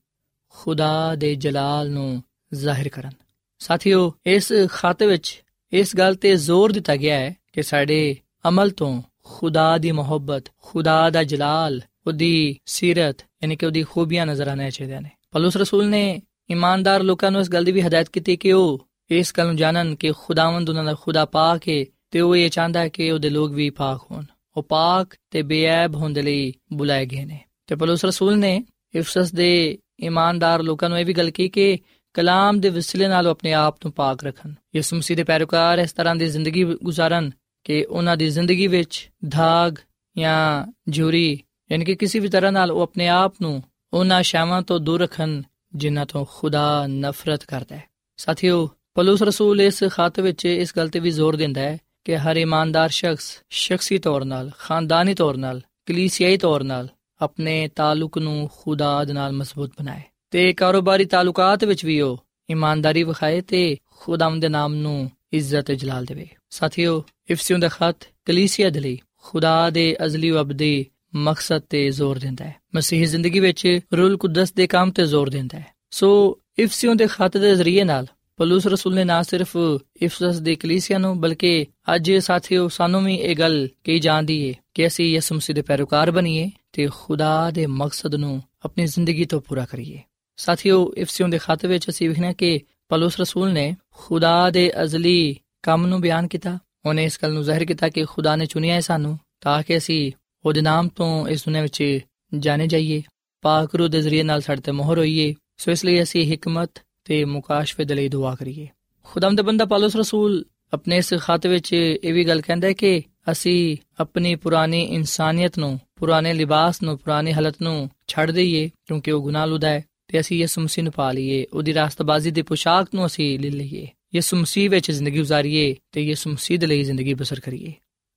[0.49, 3.11] ਖੁਦਾ ਦੇ ਜਲਾਲ ਨੂੰ ਜ਼ਾਹਿਰ ਕਰਨ।
[3.59, 8.17] ਸਾਥੀਓ, ਇਸ ਖਾਤੇ ਵਿੱਚ ਇਸ ਗੱਲ ਤੇ ਜ਼ੋਰ ਦਿੱਤਾ ਗਿਆ ਹੈ ਕਿ ਸਾਡੇ
[8.49, 14.47] ਅਮਲ ਤੋਂ ਖੁਦਾ ਦੀ ਮੁਹੱਬਤ, ਖੁਦਾ ਦਾ ਜਲਾਲ, ਉਹਦੀ ਸਿਰਤ ਯਾਨੀ ਕਿ ਉਹਦੀ ਖੂਬੀਆਂ ਨਜ਼ਰ
[14.47, 18.37] ਆਣੇ ਚਾਹੀਦੇ ਨੇ ਪਲੂਸ ਰਸੂਲ ਨੇ ਇਮਾਨਦਾਰ ਲੋਕਾਂ ਨੂੰ ਇਸ ਗੱਲ ਦੀ ਵੀ ਹਦਾਇਤ ਕੀਤੀ
[18.37, 22.35] ਕਿ ਉਹ ਇਸ ਗੱਲ ਨੂੰ ਜਾਣਨ ਕਿ ਖੁਦਾਵੰਦ ਉਹਨਾਂ ਦਾ ਖੁਦਾ ਪਾਕ ਹੈ ਤੇ ਉਹ
[22.35, 24.25] ਇਹ ਚਾਹੁੰਦਾ ਹੈ ਕਿ ਉਹਦੇ ਲੋਕ ਵੀ ਪਾਕ ਹੋਣ
[24.57, 28.63] ਉਹ ਪਾਕ ਤੇ ਬੇਅਬ ਹੋਣ ਦੇ ਲਈ ਬੁਲਾਏ ਗਏ ਨੇ ਤੇ ਪਲੂਸ ਰਸੂਲ ਨੇ
[28.95, 31.77] ਇਫਸਸ ਦੇ ਇਮਾਨਦਾਰ ਲੋਕਾਂ ਨੂੰ ਇਹ ਵੀ ਗੱਲ ਕੀ ਕਿ
[32.13, 36.15] ਕਲਾਮ ਦੇ ਵਸਿਲੇ ਨਾਲ ਆਪਣੇ ਆਪ ਨੂੰ ਪਾਕ ਰੱਖਣ ਯਿਸੂ ਮਸੀਹ ਦੇ ਪੈਰੋਕਾਰ ਇਸ ਤਰ੍ਹਾਂ
[36.15, 37.31] ਦੀ ਜ਼ਿੰਦਗੀ ਗੁਜ਼ਾਰਨ
[37.63, 39.75] ਕਿ ਉਹਨਾਂ ਦੀ ਜ਼ਿੰਦਗੀ ਵਿੱਚ ਧਾਗ
[40.15, 41.39] ਜਾਂ ਝੂਰੀ
[41.71, 45.41] ਯਾਨੀ ਕਿ ਕਿਸੇ ਵੀ ਤਰ੍ਹਾਂ ਨਾਲ ਉਹ ਆਪਣੇ ਆਪ ਨੂੰ ਉਹਨਾਂ ਸ਼ਾਵਾਂ ਤੋਂ ਦੂਰ ਰੱਖਣ
[45.75, 47.83] ਜਿਨ੍ਹਾਂ ਤੋਂ ਖੁਦਾ ਨਫ਼ਰਤ ਕਰਦਾ ਹੈ।
[48.17, 52.37] ਸਾਥੀਓ, ਪਲੂਸ ਰਸੂਲ ਇਸ ਖਾਤ ਵਿੱਚ ਇਸ ਗੱਲ ਤੇ ਵੀ ਜ਼ੋਰ ਦਿੰਦਾ ਹੈ ਕਿ ਹਰ
[52.37, 56.89] ਇਮਾਨਦਾਰ ਸ਼ਖਸ ਸ਼ਖਸੀ ਤੌਰ 'ਤੇ ਖਾਨਦਾਨੀ ਤੌਰ 'ਤੇ ਕਲੀਸਿਆਈ ਤੌਰ 'ਤੇ
[57.21, 60.01] ਆਪਣੇ ਤਾਲੁਕ ਨੂੰ ਖੁਦਾ ਦੇ ਨਾਲ ਮਜ਼ਬੂਤ ਬਣਾਏ।
[60.31, 62.17] ਤੇ ਕਾਰੋਬਾਰੀ ਤਾਲੁਕਾਤ ਵਿੱਚ ਵੀ ਉਹ
[62.49, 68.07] ਇਮਾਨਦਾਰੀ ਵਿਖਾਏ ਤੇ ਖੁਦਾਵੰਦ ਦੇ ਨਾਮ ਨੂੰ ਇੱਜ਼ਤ ਤੇ ਜਲਾਲ ਦੇਵੇ। ਸਾਥੀਓ, ਇਫਸੀਓਂ ਦਾ ਖਤ
[68.25, 73.79] ਕਲੀਸਿਆ ਦੇ ਲਈ ਖੁਦਾ ਦੇ ਅਜ਼ਲੀ ਅਬਦੀ ਮਕਸਦ ਤੇ ਜ਼ੋਰ ਦਿੰਦਾ ਹੈ। ਮਸੀਹੀ ਜ਼ਿੰਦਗੀ ਵਿੱਚ
[73.97, 78.07] ਰੂਲ ਕੁਦਸ ਦੇ ਕੰਮ ਤੇ ਜ਼ੋਰ ਦਿੰਦਾ ਹੈ। ਸੋ ਇਫਸੀਓਂ ਦੇ ਖਤ ਦੇ ਜ਼ਰੀਏ ਨਾਲ
[78.37, 79.57] ਪਲੂਸ ਰਸੂਲ ਨੇ ਨਾ ਸਿਰਫ
[80.01, 81.65] ਇਫਸਸ ਦੇ ਕਲੀਸਿਆ ਨੂੰ, ਬਲਕਿ
[81.95, 86.11] ਅੱਜ ਸਾਥੀਓ ਸਾਨੂੰ ਵੀ ਇਹ ਗੱਲ ਕਹੀ ਜਾਂਦੀ ਹੈ ਕਿ ਅਸੀਂ ਯਿਸੂ ਮਸੀਹ ਦੇ ਪੈਰੋਕਾਰ
[86.11, 89.99] ਬਣੀਏ ਤੇ ਖੁਦਾ ਦੇ ਮਕਸਦ ਨੂੰ ਆਪਣੀ ਜ਼ਿੰਦਗੀ ਤੋਂ ਪੂਰਾ ਕਰੀਏ।
[90.37, 95.87] ਸਾਥੀਓ, ਇਫਸੀਓਂ ਦੇ ਖਤ ਵਿੱਚ ਅਸੀਂ ਵਿਖਣਾ ਕਿ ਪਲੂਸ ਰਸੂਲ ਨੇ ਖੁਦਾ ਦੇ ਅਜ਼ਲੀ ਕੰਮ
[95.87, 99.19] ਨੂੰ ਬਿਆਨ ਕੀਤਾ। ਉਹਨੇ ਇਸ ਗੱਲ ਨੂੰ ਜ਼ਾਹਿਰ ਕੀਤਾ ਕਿ ਖੁਦਾ ਨੇ ਚੁਣਿਆ ਹੈ ਸਾਨੂੰ
[99.41, 100.11] ਤਾਂ ਕਿ ਅਸੀਂ
[100.45, 101.99] ਉਹਦੇ ਨਾਮ ਤੋਂ ਇਸ ਦੁਨੀਆਂ ਵਿੱਚ
[102.37, 103.03] ਜਾਣੇ ਜਾਈਏ,
[103.41, 106.71] ਪਾਕ ਰੂਹ ਦੇ ਜ਼ਰੀਏ ਨਾਲ ਸਾਡੇ ਤੇ ਮੋਹਰ ਹੋਈਏ, ਸੋ ਇਸ ਲਈ ਅਸੀਂ ਹਕਮਤ
[107.05, 108.67] ਤੇ ਮੁਕਾਸ਼ਫੇ ਦੇ ਲਈ ਦੁਆ ਕਰੀਏ।
[109.03, 113.03] ਖੁਦਾਮ ਦੇ ਬੰਦਾ ਪਾਲਸ ਰਸੂਲ, ਆਪਣੇ ਇਸ ਖਤ ਵਿੱਚ ਇਹ ਵੀ ਗੱਲ ਕਹਿੰਦਾ ਹੈ ਕਿ
[113.31, 119.21] ਅਸੀਂ ਆਪਣੀ ਪੁਰਾਣੀ ਇਨਸਾਨੀਅਤ ਨੂੰ, ਪੁਰਾਣੇ ਲਿਬਾਸ ਨੂੰ, ਪੁਰਾਣੀ ਹਾਲਤ ਨੂੰ ਛੱਡ ਦਈਏ, ਕਿਉਂਕਿ ਉਹ
[119.21, 123.05] ਗੁਨਾਹ ਲੁਦਾ ਹੈ, ਤੇ ਅਸੀਂ ਯਿਸੂ ਮਸੀਹ ਨੂੰ ਪਾ ਲਈਏ, ਉਹਦੀ ਰਾਸਤਬਾਜ਼ੀ ਦੀ ਪੋਸ਼ਾਕ ਨੂੰ
[123.05, 127.39] ਅਸੀਂ ਲੈ ਲਈਏ, ਯਿਸੂ ਮਸੀਹ ਵਿੱਚ ਜ਼ਿੰਦਗੀ گزارੀਏ ਤੇ ਯਿਸੂ ਮਸੀਹ ਦੇ ਲਈ ਜ਼ਿੰਦਗੀ ਬਸਰ
[127.39, 127.73] ਕਰੀਏ।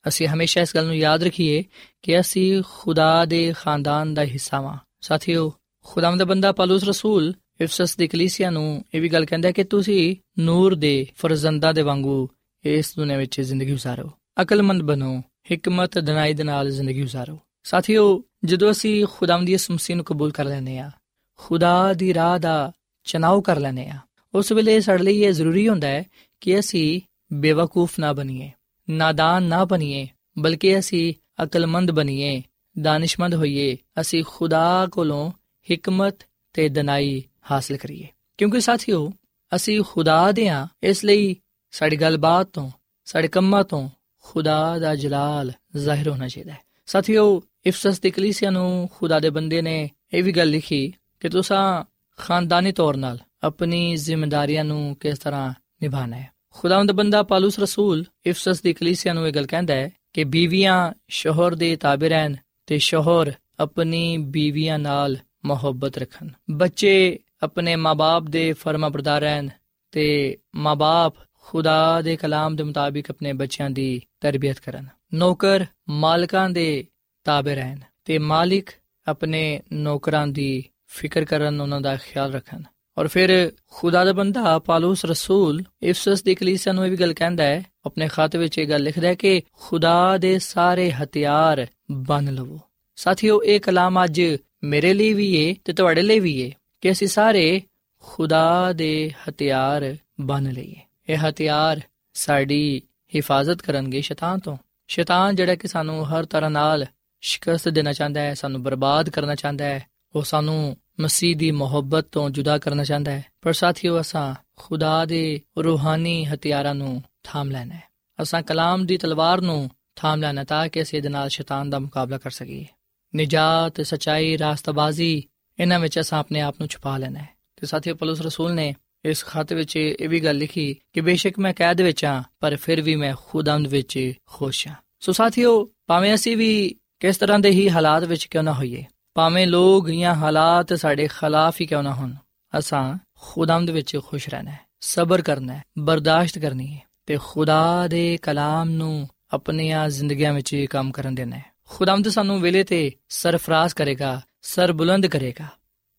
[0.07, 1.63] ਅਸੀਂ ਹਮੇਸ਼ਾ ਇਸ ਗੱਲ ਨੂੰ ਯਾਦ ਰੱਖੀਏ
[2.03, 5.51] ਕਿ ਅਸੀਂ ਖੁਦਾ ਦੇ ਖਾਨਦਾਨ ਦਾ ਹਿੱਸਾ ਹਾਂ ਸਾਥੀਓ
[5.85, 10.15] ਖੁਦਾਮ ਦਾ ਬੰਦਾ ਪੌਲਸ ਰਸੂਲ ਇਫਸਸ ਦੀ ਕਲੀਸਿਆ ਨੂੰ ਇਹ ਵੀ ਗੱਲ ਕਹਿੰਦਾ ਕਿ ਤੁਸੀਂ
[10.39, 12.27] ਨੂਰ ਦੇ ਫਰਜ਼ੰਦਾਂ ਦੇ ਵਾਂਗੂ
[12.65, 14.09] ਇਸ ਦੁਨੀਆਂ ਵਿੱਚ ਜ਼ਿੰਦਗੀ گزارੋ
[14.41, 15.21] ਅਕਲਮੰਦ ਬਣੋ
[15.53, 20.31] ਹਕਮਤ ਦਨਾਈ ਦੇ ਨਾਲ ਜ਼ਿੰਦਗੀ گزارੋ ਸਾਥੀਓ ਜਦੋਂ ਅਸੀਂ ਖੁਦਾਮ ਦੀ ਇਸ ਮਸੀਹ ਨੂੰ ਕਬੂਲ
[20.31, 20.91] ਕਰ ਲੈਨੇ ਆ
[21.39, 22.71] ਖੁਦਾ ਦੀ ਰਾਹ ਦਾ
[23.03, 23.99] ਚਨਾਉ ਕਰ ਲੈਨੇ ਆ
[24.33, 26.03] ਉਸ ਵੇਲੇ ਸਾਡੇ ਲਈ ਇਹ ਜ਼ਰੂਰੀ ਹੁੰਦਾ ਹੈ
[26.41, 27.01] ਕਿ ਅਸੀਂ
[27.33, 28.51] ਬੇਵਕੂਫ ਨਾ ਬਣੀਏ
[28.90, 32.42] ਨਾਦਾਨ ਨਾ ਬਣੀਏ, ਬਲਕਿ ਅਸੀਂ ਅਕਲਮੰਦ ਬਣੀਏ,
[32.80, 35.32] ਦਾਨਿਸ਼ਮੰਦ ਹੋਈਏ, ਅਸੀਂ ਖੁਦਾ ਕੋਲੋਂ
[35.72, 36.16] ਹਕਮਤ
[36.52, 39.12] ਤੇ ਦਨਾਈ ਹਾਸਲ ਕਰੀਏ। ਕਿਉਂਕਿ ਸਾਥੀਓ,
[39.56, 41.36] ਅਸੀਂ ਖੁਦਾ ਦੇ ਆ ਇਸ ਲਈ
[41.70, 42.70] ਸਾਡੀ ਗੱਲਬਾਤ ਤੋਂ,
[43.04, 43.88] ਸਾਡੇ ਕੰਮਾਂ ਤੋਂ
[44.22, 49.62] ਖੁਦਾ ਦਾ ਜਲਾਲ ਜ਼ਾਹਿਰ ਹੋਣਾ ਚਾਹੀਦਾ ਹੈ। ਸਾਥੀਓ, ਇਫਸਸ ਦੀ ਕਲੀਸਿਆ ਨੂੰ ਖੁਦਾ ਦੇ ਬੰਦੇ
[49.62, 51.84] ਨੇ ਇਹ ਵੀ ਗੱਲ ਲਿਖੀ ਕਿ ਤੁਸੀਂ
[52.16, 58.60] ਖਾਨਦਾਨੀ ਤੌਰ 'ਤੇ ਆਪਣੀ ਜ਼ਿੰਮੇਵਾਰੀਆਂ ਨੂੰ ਕਿਸ ਤਰ੍ਹਾਂ ਨਿਭਾਣਾ ਹੈ। ਖੁਦਾਵੰਦ ਬੰਦਾ ਪਾਲੂਸ ਰਸੂਲ ਇਫਸਸ
[58.60, 62.36] ਦੀ ਕਲੀਸਿਆ ਨੂੰ ਇਹ ਗੱਲ ਕਹਿੰਦਾ ਹੈ ਕਿ ਬੀਵੀਆਂ ਸ਼ੋਹਰ ਦੇ ਤਾਬੇ ਰਹਿਣ
[62.66, 69.48] ਤੇ ਸ਼ੋਹਰ ਆਪਣੀ ਬੀਵੀਆਂ ਨਾਲ ਮੁਹੱਬਤ ਰੱਖਣ। ਬੱਚੇ ਆਪਣੇ ਮਾਪੇ ਦੇ ਫਰਮਾਬਰਦਾਰ ਰਹਿਣ
[69.90, 76.84] ਤੇ ਮਾਪੇ ਖੁਦਾ ਦੇ ਕਲਾਮ ਦੇ ਮੁਤਾਬਿਕ ਆਪਣੇ ਬੱਚਿਆਂ ਦੀ ਤਰਬੀਅਤ ਕਰਨ। ਨੌਕਰ ਮਾਲਕਾਂ ਦੇ
[77.24, 78.70] ਤਾਬੇ ਰਹਿਣ ਤੇ ਮਾਲਿਕ
[79.08, 82.62] ਆਪਣੇ ਨੌਕਰਾਂ ਦੀ ਫਿਕਰ ਕਰਨ, ਉਹਨਾਂ ਦਾ ਖਿਆਲ ਰੱਖਣ।
[83.00, 87.44] ਔਰ ਫਿਰ ਖੁਦਾ ਦਾ ਬੰਦਾ, ਪਾਲੂਸ ਰਸੂਲ, ਇਫਸਸ ਦੀ ਕਲੀਸਿਆ ਨੂੰ ਇਹ ਵੀ ਗੱਲ ਕਹਿੰਦਾ
[87.44, 92.60] ਹੈ, ਆਪਣੇ ਖਾਤੇ ਵਿੱਚ ਇਹ ਗੱਲ ਲਿਖਦਾ ਹੈ ਕਿ ਖੁਦਾ ਦੇ ਸਾਰੇ ਹਥਿਆਰ ਬਨ ਲਵੋ।
[92.96, 94.22] ਸਾਥੀਓ, ਇਹ ਕਲਾਮ ਅੱਜ
[94.64, 97.62] ਮੇਰੇ ਲਈ ਵੀ ਹੈ ਤੇ ਤੁਹਾਡੇ ਲਈ ਵੀ ਹੈ ਕਿ ਅਸੀਂ ਸਾਰੇ
[98.02, 100.76] ਖੁਦਾ ਦੇ ਹਥਿਆਰ ਬਨ ਲਈਏ।
[101.08, 101.80] ਇਹ ਹਥਿਆਰ
[102.14, 102.82] ਸਾਡੀ
[103.16, 104.56] ਹਿਫਾਜ਼ਤ ਕਰਨਗੇ ਸ਼ੈਤਾਨ ਤੋਂ।
[104.88, 106.86] ਸ਼ੈਤਾਨ ਜਿਹੜਾ ਕਿ ਸਾਨੂੰ ਹਰ ਤਰ੍ਹਾਂ ਨਾਲ
[107.20, 109.86] ਸ਼ਿਕਸਤ ਦੇਣਾ ਚਾਹੁੰਦਾ ਹੈ, ਸਾਨੂੰ ਬਰਬਾਦ ਕਰਨਾ ਚਾਹੁੰਦਾ ਹੈ,
[110.16, 115.40] ਉਹ ਸਾਨੂੰ ਮਸੀਹ ਦੀ ਮੁਹੱਬਤ ਤੋਂ ਜੁਦਾ ਕਰਨਾ ਚਾਹੁੰਦਾ ਹੈ। ਪਰ ਸਾਥੀਓ, ਅਸਾਂ ਖੁਦਾ ਦੇ
[115.58, 117.82] ਰੂਹਾਨੀ ਹਥਿਆਰਾਂ ਨੂੰ ਥਾਮ ਲੈਣਾ ਹੈ।
[118.22, 122.18] ਅਸਾਂ ਕਲਾਮ ਦੀ ਤਲਵਾਰ ਨੂੰ ਥਾਮ ਲੈਣਾ ਤਾਂ ਕਿ ਅਸੀਂ ਇਹਦੇ ਨਾਲ ਸ਼ੈਤਾਨ ਦਾ ਮੁਕਾਬਲਾ
[122.18, 122.66] ਕਰ ਸਕੀਏ।
[123.14, 125.24] ਨਿਜਾਤ, ਸਚਾਈ, ਰਾਸਤਬਾਜ਼ੀ,
[125.60, 129.24] ਇਹਨਾਂ ਵਿੱਚ ਅਸਾਂ ਆਪਣੇ ਆਪ ਨੂੰ ਛੁਪਾ ਲੈਣਾ ਹੈ। ਤੇ ਸਾਥੀਓ, ਪਲੂਸ ਰਸੂਲ ਨੇ ਇਸ
[129.24, 132.96] ਖਤ ਵਿੱਚ ਇਹ ਵੀ ਗੱਲ ਲਿਖੀ ਕਿ ਬੇਸ਼ੱਕ ਮੈਂ ਕੈਦ ਵਿੱਚ ਹਾਂ, ਪਰ ਫਿਰ ਵੀ
[132.96, 138.04] ਮੈਂ ਖੁਦਾਵੰਦ ਵਿੱਚ ਖੁਸ਼ ਹਾਂ। ਸੋ ਸਾਥੀਓ, ਭਾਵੇਂ ਅਸੀਂ ਵੀ ਕਿਸ ਤਰ੍ਹਾਂ ਦੇ ਹੀ ਹਾਲਾਤ
[138.04, 138.84] ਵਿੱਚ ਕਿਉਂ ਨਾ ਹੋਈਏ
[139.14, 142.14] ਭਾਵੇਂ ਲੋਕ ਜਾਂ ਹਾਲਾਤ ਸਾਡੇ ਖਿਲਾਫ ਹੀ ਕਿਉਂ ਨਾ ਹੋਣ,
[142.58, 148.16] ਅਸਾਂ ਖੁਦਾਵੰਦ ਵਿੱਚ ਖੁਸ਼ ਰਹਿਣਾ ਹੈ, ਸਬਰ ਕਰਨਾ ਹੈ, ਬਰਦਾਸ਼ਤ ਕਰਨੀ ਹੈ ਤੇ ਖੁਦਾ ਦੇ
[148.16, 154.20] ਕਲਾਮ ਨੂੰ ਆਪਣੀਆਂ ਜ਼ਿੰਦਗੀਆਂ ਵਿੱਚ ਕੰਮ ਕਰਨ ਦੇਣਾ ਹੈ। ਖੁਦਾਵੰਦ ਸਾਨੂੰ ਵੇਲੇ ਤੇ ਸਰਫਰਾਜ਼ ਕਰੇਗਾ
[154.42, 155.46] ਸਰ ਬੁਲੰਦ ਕਰੇਗਾ।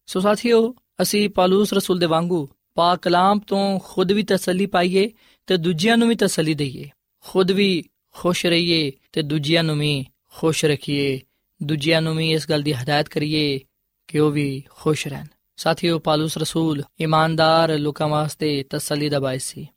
[0.05, 5.09] ਸੋ ਸਾਥੀਓ, ਅਸੀਂ ਪਾਲੂਸ ਰਸੂਲ ਦੇ ਵਾਂਗੂ ਪਾਕ ਕਲਾਮ ਤੋਂ ਖੁਦ ਵੀ ਤਸੱਲੀ ਪਾਈਏ
[5.47, 6.89] ਤੇ ਦੂਜਿਆਂ ਨੂੰ ਵੀ ਤਸੱਲੀ ਦਈਏ।
[7.25, 7.83] ਖੁਦ ਵੀ
[8.15, 11.19] ਖੁਸ਼ ਰਹੀਏ ਤੇ ਦੂਜਿਆਂ ਨੂੰ ਵੀ ਖੁਸ਼ ਰੱਖੀਏ।
[11.63, 13.59] ਦੂਜਿਆਂ ਨੂੰ ਵੀ ਇਸ ਗੱਲ ਦੀ ਹਦਾਇਤ ਕਰੀਏ
[14.07, 15.25] ਕਿ ਉਹ ਵੀ ਖੁਸ਼ ਰਹਿਣ।
[15.57, 19.67] ਸਾਥੀਓ, ਪਾਲੂਸ ਰਸੂਲ ਇਮਾਨਦਾਰ ਲੋਕਾਂ ਵਾਸਤੇ ਤਸੱਲੀ ਦਾ ਬਾਇਸ ਸੀ।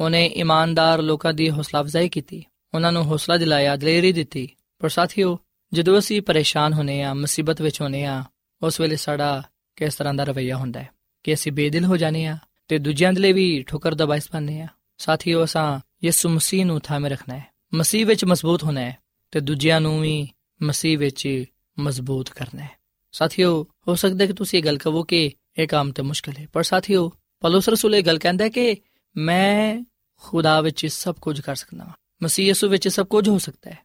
[0.00, 5.38] ਉਹਨੇ ਇਮਾਨਦਾਰ ਲੋਕਾਂ ਦੀ ਹੌਸਲਾ ਅਫਜ਼ਾਈ ਕੀਤੀ। ਉਹਨਾਂ ਨੂੰ ਹੌਸਲਾ ਦਿਲਾਇਆ, ਦਲੇਰੀ ਦਿੱਤੀ। ਪਰ ਸਾਥੀਓ,
[5.72, 8.24] ਜਦੋਂ ਅਸੀਂ ਪਰੇਸ਼ਾਨ ਹੁੰਨੇ ਆ ਮੁਸੀਬਤ ਵਿੱਚ ਹੁੰਨੇ ਆ
[8.62, 9.42] ਉਸ ਵੇਲੇ ਸਾਡਾ
[9.76, 10.88] ਕਿਸ ਤਰ੍ਹਾਂ ਦਾ ਰਵਈਆ ਹੁੰਦਾ ਹੈ?
[11.24, 14.60] ਕਿ ਅਸੀਂ ਬੇਦਿਲ ਹੋ ਜਾਂਦੇ ਆ ਤੇ ਦੂਜਿਆਂ ਦੇ ਲਈ ਵੀ ਠੋਕਰ ਦਾ ਬਾਇਸ ਬਣਨੇ
[14.60, 14.66] ਆ
[14.98, 18.96] ਸਾਥੀਓ, ਅਸਾਂ ਯਿਸੂ ਮਸੀਹ ਨੂੰ ਥਾਮੇ ਰੱਖਣਾ ਹੈ। ਮਸੀਹ ਵਿੱਚ ਮਜ਼ਬੂਤ ਹੋਣਾ ਹੈ
[19.30, 20.28] ਤੇ ਦੂਜਿਆਂ ਨੂੰ ਵੀ
[20.64, 21.44] ਮਸੀਹ ਵਿੱਚ
[21.78, 22.70] ਮਜ਼ਬੂਤ ਕਰਨਾ ਹੈ।
[23.12, 26.62] ਸਾਥੀਓ, ਹੋ ਸਕਦਾ ਕਿ ਤੁਸੀਂ ਇਹ ਗੱਲ ਕਹੋ ਕਿ ਇਹ ਕੰਮ ਤੇ ਮੁਸ਼ਕਲ ਹੈ। ਪਰ
[26.62, 28.76] ਸਾਥੀਓ, ਪਲੂਸ ਰਸੂਲ ਇਹ ਗੱਲ ਕਹਿੰਦਾ ਕਿ
[29.16, 29.82] ਮੈਂ
[30.20, 33.78] ਖੁਦਾ ਵਿੱਚ ਸਭ ਕੁਝ ਕਰ ਸਕਦਾ ਹਾਂ। ਮਸੀਹ ਯਿਸੂ ਵਿੱਚ ਸਭ ਕੁਝ ਹੋ ਸਕਦਾ ਹੈ।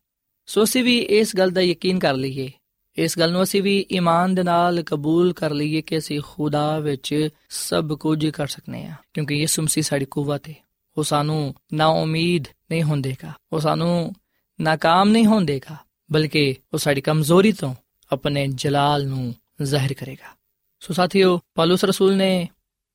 [0.46, 2.52] ਸੋ ਅਸੀਂ ਵੀ ਇਸ ਗੱਲ ਦਾ ਯਕੀਨ ਕਰ ਲਈਏ।
[2.98, 7.30] ਇਸ ਗੱਲ ਨੂੰ ਅਸੀਂ ਵੀ ਈਮਾਨ ਦੇ ਨਾਲ ਕਬੂਲ ਕਰ ਲਈਏ ਕਿ ਅਸੀਂ ਖੁਦਾ ਵਿੱਚ
[7.50, 10.56] ਸਭ ਕੁਝ ਕਰ ਸਕਨੇ ਆ ਕਿਉਂਕਿ ਯਿਸੂ ਮਸੀਹ ਸਾਡੀ ਕੂਵਤ ਹੈ।
[10.98, 14.14] ਉਹ ਸਾਨੂੰ ਨਾ ਉਮੀਦ ਨਹੀਂ ਹੁੰਦੇਗਾ। ਉਹ ਸਾਨੂੰ
[14.62, 15.78] ਨਾਕਾਮ ਨਹੀਂ ਹੁੰਦੇਗਾ।
[16.12, 17.76] ਬਲਕਿ ਉਹ ਸਾਡੀ ਕਮਜ਼ੋਰੀ ਤੋਂ
[18.12, 20.36] ਆਪਣੇ ਜਲਾਲ ਨੂੰ ਜ਼ਾਹਿਰ ਕਰੇਗਾ।
[20.80, 22.50] ਸੋ ਸਾਥੀਓ, ਪਾਲੂਸ ਰਸੂਲ ਨੇ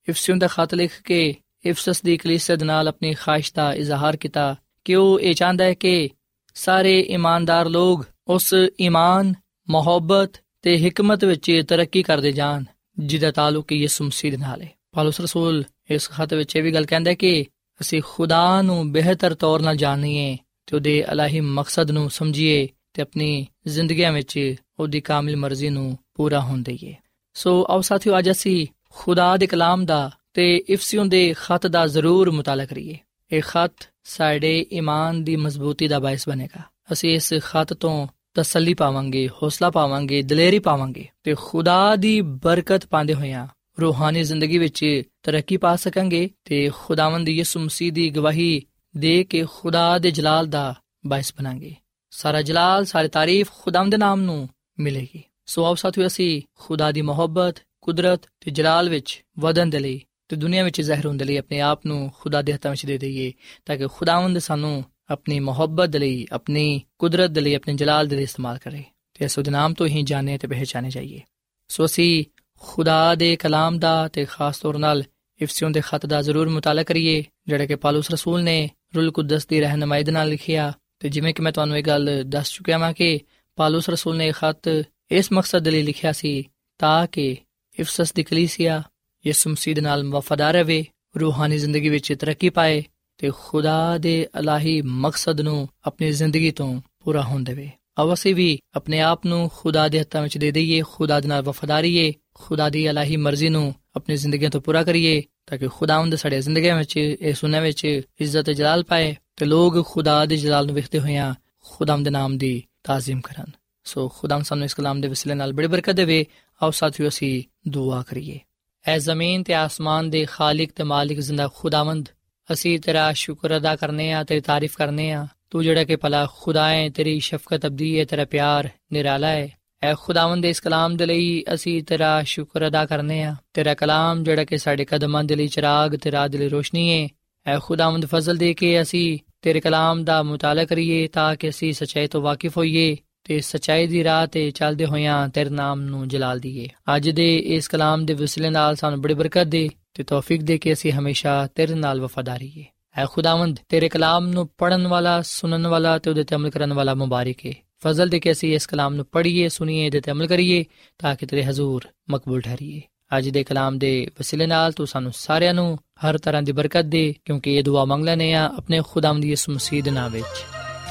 [0.09, 1.35] ਇਫਸੀਓਂ ਦਾ ਖਤ ਲਿਖ ਕੇ
[1.67, 5.75] ਇਫਸਸ ਦੀ ਕਲੀਸਿਆ ਦੇ ਨਾਲ ਆਪਣੀ ਖਾਹਿਸ਼ ਦਾ ਇਜ਼ਹਾਰ ਕੀਤਾ ਕਿ ਉਹ ਇਹ ਚਾਹੁੰਦਾ ਹੈ
[5.75, 6.11] ਕਿ
[6.55, 9.35] ਸਾਰੇ ਇਮਾਨਦਾਰ ਲੋਕ ਉਸ ਈਮਾਨ,
[9.69, 12.65] ਮੁਹੱਬਤ ਤੇ ਹਕਮਤ ਵਿੱਚ ਤਰੱਕੀ ਕਰਦੇ ਜਾਣ,
[12.99, 17.11] ਜਿਹਦਾ ਤਾਲੁਕ ਯਿਸੂ ਮਸੀਹ ਨਾਲ ਹੈ। ਪਾਲੂਸ ਰਸੂਲ ਇਸ ਖਤ ਵਿੱਚ ਇਹ ਵੀ ਗੱਲ ਕਹਿੰਦਾ
[17.11, 17.47] ਹੈ ਕਿ
[17.81, 23.47] ਅਸੀਂ ਖੁਦਾ ਨੂੰ ਬਿਹਤਰ ਤੌਰ ਨਾਲ ਜਾਣੀਏ ਤੇ ਉਹਦੇ ਇਲਾਹੀ ਮਕਸਦ ਨੂੰ ਸਮਝੀਏ ਤੇ ਆਪਣੀ
[23.67, 26.95] ਜ਼ਿੰਦਗੀਆਂ ਵਿੱਚ ਉਹਦੀ ਕਾਮਿਲ ਮਰਜ਼ੀ ਨੂੰ ਪੂਰਾ ਹੋਣ ਦਈਏ।
[27.35, 32.31] ਸੋ ਆਓ ਸਾਥੀਓ, ਅੱਜ ਅਸੀਂ ਖੁਦਾ ਦੇ ਕਲਾਮ ਦਾ ਤੇ ਇਫਸੀਓਂ ਦੇ ਖਤ ਦਾ ਜ਼ਰੂਰ
[32.31, 32.99] ਮੁਤਾਲਾ ਕਰੀਏ।
[33.33, 39.29] ਇਹ ਖਤ ਸਾਡੇ ਈਮਾਨ ਦੀ ਮਜ਼ਬੂਤੀ ਦਾ ਬਾਇਸ ਬਣੇਗਾ। ਅਸੀਂ ਇਸ ਖਤ ਤੋਂ ਤਸੱਲੀ ਪਾਵਾਂਗੇ,
[39.29, 43.47] ਹੌਸਲਾ ਪਾਵਾਂਗੇ, ਦਲੇਰੀ ਪਾਵਾਂਗੇ ਤੇ ਖੁਦਾ ਦੀ ਬਰਕਤ ਪਾਉਂਦੇ ਹੋਇਆਂ
[43.81, 48.63] ਰੂਹਾਨੀ ਜ਼ਿੰਦਗੀ ਵਿੱਚ ਤਰੱਕੀ ਪਾ ਸਕਾਂਗੇ ਤੇ ਖੁਦਾਵੰਦ ਯਿਸੂ ਮਸੀਹ ਦੀ ਗਵਾਹੀ
[48.97, 50.75] ਦੇ ਕੇ ਖੁਦਾ ਦੇ ਜਲਾਲ ਦਾ
[51.07, 51.75] ਬਾਇਸ ਬਣਾਂਗੇ।
[52.17, 54.49] ਸਾਰਾ ਜਲਾਲ, ਸਾਰੀ ਤਾਰੀਫ ਖੁਦਾਮ ਦੇ ਨਾਮ ਨੂੰ
[54.81, 60.01] ਮਿਲੇਗੀ। ਸੋ ਆਪ ਸਾਥੀਓ, ਅਸੀਂ ਖੁਦਾ ਦੀ ਮੁਹੱਬਤ, ਕੁਦਰਤ ਤੇ ਜਲਾਲ ਵਿੱਚ ਵਧਣ ਦੇ ਲਈ
[60.29, 62.99] ਤੇ ਦੁਨੀਆ ਵਿੱਚ ਜ਼ਾਹਿਰ ਹੋਣ ਦੇ ਲਈ ਆਪਣੇ ਆਪ ਨੂੰ ਖੁਦਾ ਦੇ ਹੱਥਾਂ ਵਿੱਚ ਦੇ
[62.99, 63.33] ਦਈਏ
[63.65, 68.17] ਤਾਂ ਕਿ ਖੁਦਾਵੰਦ ਸਾਨੂੰ ਆਪਣੀ ਮੁਹੱਬਤ ਦੇ ਲਈ, ਆਪਣੀ ਕੁਦਰਤ ਦੇ ਲਈ, ਆਪਣੇ ਜਲਾਲ ਦੇ
[68.17, 71.21] ਲਈ ਇਸਤੇਮਾਲ ਕਰੇ। ਤੇ ਇਸ ਨਾਮ ਤੋਂ ਹੀ ਜਾਣੇ ਤੇ ਪਹਿਚਾਨੇ ਜਾਈਏ।
[71.69, 72.25] ਸੋ ਅਸੀਂ
[72.61, 75.05] ਖੁਦਾ ਦੇ ਕਲਾਮ ਦਾ ਤੇ ਖਾਸ ਤੌਰ ਨਾਲ
[75.43, 79.61] ਇਫਸੀਓਂ ਦੇ ਖਤ ਦਾ ਜ਼ਰੂਰ ਮੁਤਾਲਾ ਕਰੀਏ, ਜਿਹੜਾ ਕਿ ਪਾਲੂਸ ਰਸੂਲ ਨੇ ਰੂਲ ਕੁਦਸ ਦੀ
[79.61, 83.21] ਰਹਿਨਮਾਈ ਨਾਲ ਲਿਖਿਆ ਤੇ ਜਿਵੇਂ ਕਿ ਮੈਂ ਤੁਹਾਨੂੰ ਇਹ ਗੱਲ ਦੱਸ ਚੁੱਕਿਆ ਹਾਂ ਕਿ
[83.57, 86.45] ਪਾਲੂਸ ਰਸੂਲ ਨੇ ਇਹ ਖਤ ਇਸ ਮਕਸਦ ਲਈ ਲਿਖਿਆ ਸੀ
[86.79, 87.37] ਤਾਂ ਕਿ
[87.81, 88.83] ਇਫਸਸ ਦੀ ਕਲੀਸਿਆ
[89.27, 90.85] ਯਿਸੂ ਮਸੀਹ ਨਾਲ ਵਫਾਦਾਰ ਰਹੇ,
[91.21, 92.85] ਰੂਹਾਨੀ ਜ਼ਿੰਦਗੀ ਵਿੱਚ ਤਰੱਕੀ ਪਾਏ
[93.19, 97.71] ਤੇ ਖੁਦਾ ਦੇ ਅਲਾਹੀ ਮਕਸਦ ਨੂੰ ਆਪਣੀ ਜ਼ਿੰਦਗੀ ਤੋਂ ਪੂਰਾ ਹੋਣ ਦੇਵੇ।
[98.03, 102.15] ਅਵਸੀ ਵੀ ਆਪਣੇ ਆਪ ਨੂੰ ਖੁਦਾ ਦੇ ਹੱਥਾਂ ਵਿੱਚ ਦੇ ਦਈਏ, ਖੁਦਾ ਦੇ ਨਾਲ ਵਫਾਦਾਰੀਏ,
[102.35, 106.71] ਖੁਦਾ ਦੀ ਅਲਾਹੀ ਮਰਜ਼ੀ ਨੂੰ ਆਪਣੀ ਜ਼ਿੰਦਗੀ ਤੋਂ ਪੂਰਾ ਕਰੀਏ ਤਾਂ ਕਿ ਖੁਦਾਵੰਦ ਸਾਡੇ ਜ਼ਿੰਦਗੀ
[106.71, 107.85] ਵਿੱਚ ਇਹ ਸੁਨਣ ਵਿੱਚ
[108.21, 112.39] ਇੱਜ਼ਤ ਤੇ ਜਲਾਲ ਪਾਏ। ਤੇ ਲੋਕ ਖੁਦਾ ਦੇ ਜਲਾਲ ਨੂੰ ਵੇਖਦੇ ਹੋਇਆਂ ਖੁਦਾਮ ਦੇ ਨਾਮ
[112.39, 113.47] ਦੀ ਤਾਜ਼ੀਮ ਕਰਨ।
[113.85, 116.27] ਸੋ ਖੁਦਾਮ ਸਾਨੂੰ ਇਸ ਕਲਾਮ ਦੇ ਵਸਿਲੇ ਨਾਲ ਬੜੀ ਬਰਕਤ ਦੇਵੇ।
[116.63, 118.41] ਆਓ ਸਾਥੀਓ, ਅਸੀਂ ਦੁਆ ਕਰੀਏ।
[118.87, 122.09] ਐ ਜ਼ਮੀਨ ਤੇ ਆਸਮਾਨ ਦੇ ਖਾਲਕ ਤੇ ਮਾਲਿਕ ਜ਼ਿੰਦਾ ਖੁਦਾਵੰਦ,
[122.53, 126.69] ਅਸੀਂ ਤੇਰਾ ਸ਼ੁਕਰ ਅਦਾ ਕਰਨੇ ਆ, ਤੇਰੀ ਤਾਰੀਫ ਕਰਨੇ ਆ। ਤੂੰ ਜਿਹੜਾ ਕਿ ਭਲਾ ਖੁਦਾ
[126.69, 131.07] ਹੈ ਤੇਰੀ ਸ਼ਫਕਤ ਅਬਦੀ ਹੈ ਤੇਰਾ ਪਿਆਰ ਨਿਰਾਲਾ ਹੈ ਐ ਖੁਦਾਵੰਦ ਦੇ ਇਸ ਕਲਾਮ ਦੇ
[131.07, 135.49] ਲਈ ਅਸੀਂ ਤੇਰਾ ਸ਼ੁਕਰ ਅਦਾ ਕਰਨੇ ਆ। ਤੇਰਾ ਕਲਾਮ ਜਿਹੜਾ ਕਿ ਸਾਡੇ ਕਦਮਾਂ ਦੇ ਲਈ
[135.49, 137.09] ਚਿਰਾਗ ਤੇ ਰਾਹ ਦੇ ਲਈ ਰੋਸ਼ਨੀ ਹੈ
[137.47, 142.07] ਐ ਖੁਦਾਵੰਦ ਫਜ਼ਲ ਦੇ ਕੇ ਅਸੀਂ ਤੇਰੇ ਕਲਾਮ ਦਾ ਮੁਤਾਲਾ ਕਰੀਏ ਤਾਂ ਕਿ ਅਸੀਂ ਸਚਾਈ
[142.07, 146.69] ਤੋਂ ਵਾਕਿਫ ਹੋਈਏ ਤੇ ਸਚਾਈ ਦੀ ਰਾਹ ਤੇ ਚੱਲਦੇ ਹੋਇਆਂ ਤੇਰੇ ਨਾਮ ਨੂੰ ਜਲਾਲ ਦਈਏ
[146.97, 150.73] ਅੱਜ ਦੇ ਇਸ ਕਲਾਮ ਦੇ ਵਸਿਲੇ ਨਾਲ ਸਾਨੂੰ ਬੜੀ ਬਰਕਤ ਦੇ ਤੇ ਤੌਫੀਕ ਦੇ ਕੇ
[150.73, 152.65] ਅਸੀਂ ਹਮੇਸ਼ਾ ਤੇਰੇ ਨਾਲ ਵਫਾਦਾਰੀਏ
[152.97, 156.95] ਐ ਖੁਦਾਵੰਦ, ਤੇਰੇ ਕਲਾਮ ਨੂੰ ਪੜਨ ਵਾਲਾ, ਸੁਣਨ ਵਾਲਾ ਤੇ ਉਹਦੇ ਤੇ ਅਮਲ ਕਰਨ ਵਾਲਾ
[156.95, 157.53] ਮੁਬਾਰਕ ਹੈ
[157.85, 160.65] ਫਜ਼ਲ ਦੇ ਕੇ ਅਸੀਂ ਇਸ ਕਲਾਮ ਨੂੰ ਪੜ੍ਹੀਏ, ਸੁਣੀਏ ਤੇ ਅਮਲ ਕਰੀਏ
[160.99, 162.83] ਤਾਂ ਕਿ ਤੇਰੇ ਹਜ਼ੂਰ ਮਕਬੂਲ ਠਹਿਰੀਏ।
[163.19, 167.15] ਅੱਜ ਦੇ ਕਲਾਮ ਦੇ ਵਸਿਲੇ ਨਾਲ ਤੂੰ ਸਾਨੂੰ ਸਾਰਿਆਂ ਨੂੰ ਹਰ ਤਰ੍ਹਾਂ ਦੀ ਬਰਕਤ ਦੇ,
[167.25, 170.45] ਕਿਉਂਕਿ ਇਹ ਦੁਆ ਮੰਗ ਲੈਨੇ ਆ ਆਪਣੇ ਖੁਦਾਮ ਦੀ ਇਸ ਮਸੀਹ ਦੇ ਨਾਮ ਵਿੱਚ।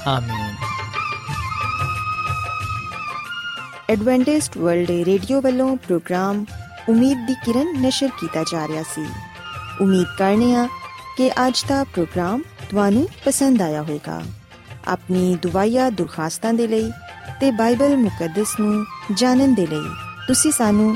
[0.08, 0.56] ਆਮੀਨ।
[3.90, 6.46] ਐਡਵੈਂਟਿਸਟ ਵਰਲਡ ਰੇਡੀਓ ਵੱਲੋਂ ਪ੍ਰੋਗਰਾਮ
[6.90, 9.06] ਉਮੀਦ ਦੀ ਕਿਰਨ ਨਿਸ਼ਰ ਕੀਤਾ ਜਾ ਰਿਹਾ ਸੀ।
[9.82, 10.68] ਉਮੀਦ ਕਰਨੇ ਆ
[11.18, 14.22] ਕਿ ਅੱਜ ਦਾ ਪ੍ਰੋਗਰਾਮ ਤੁਹਾਨੂੰ ਪਸੰਦ ਆਇਆ ਹੋਵੇਗਾ।
[14.88, 16.92] ਆਪਣੀ ਦੁਆਇਆ ਦੁਰਖਾਸਤਾਂ ਦੇ ਲਈ
[17.40, 19.90] ਤੇ ਬਾਈਬਲ ਮੁਕੱਦਸ ਨੂੰ ਜਾਣਨ ਦੇ ਲਈ
[20.28, 20.96] ਤੁਸੀਂ ਸਾਨੂੰ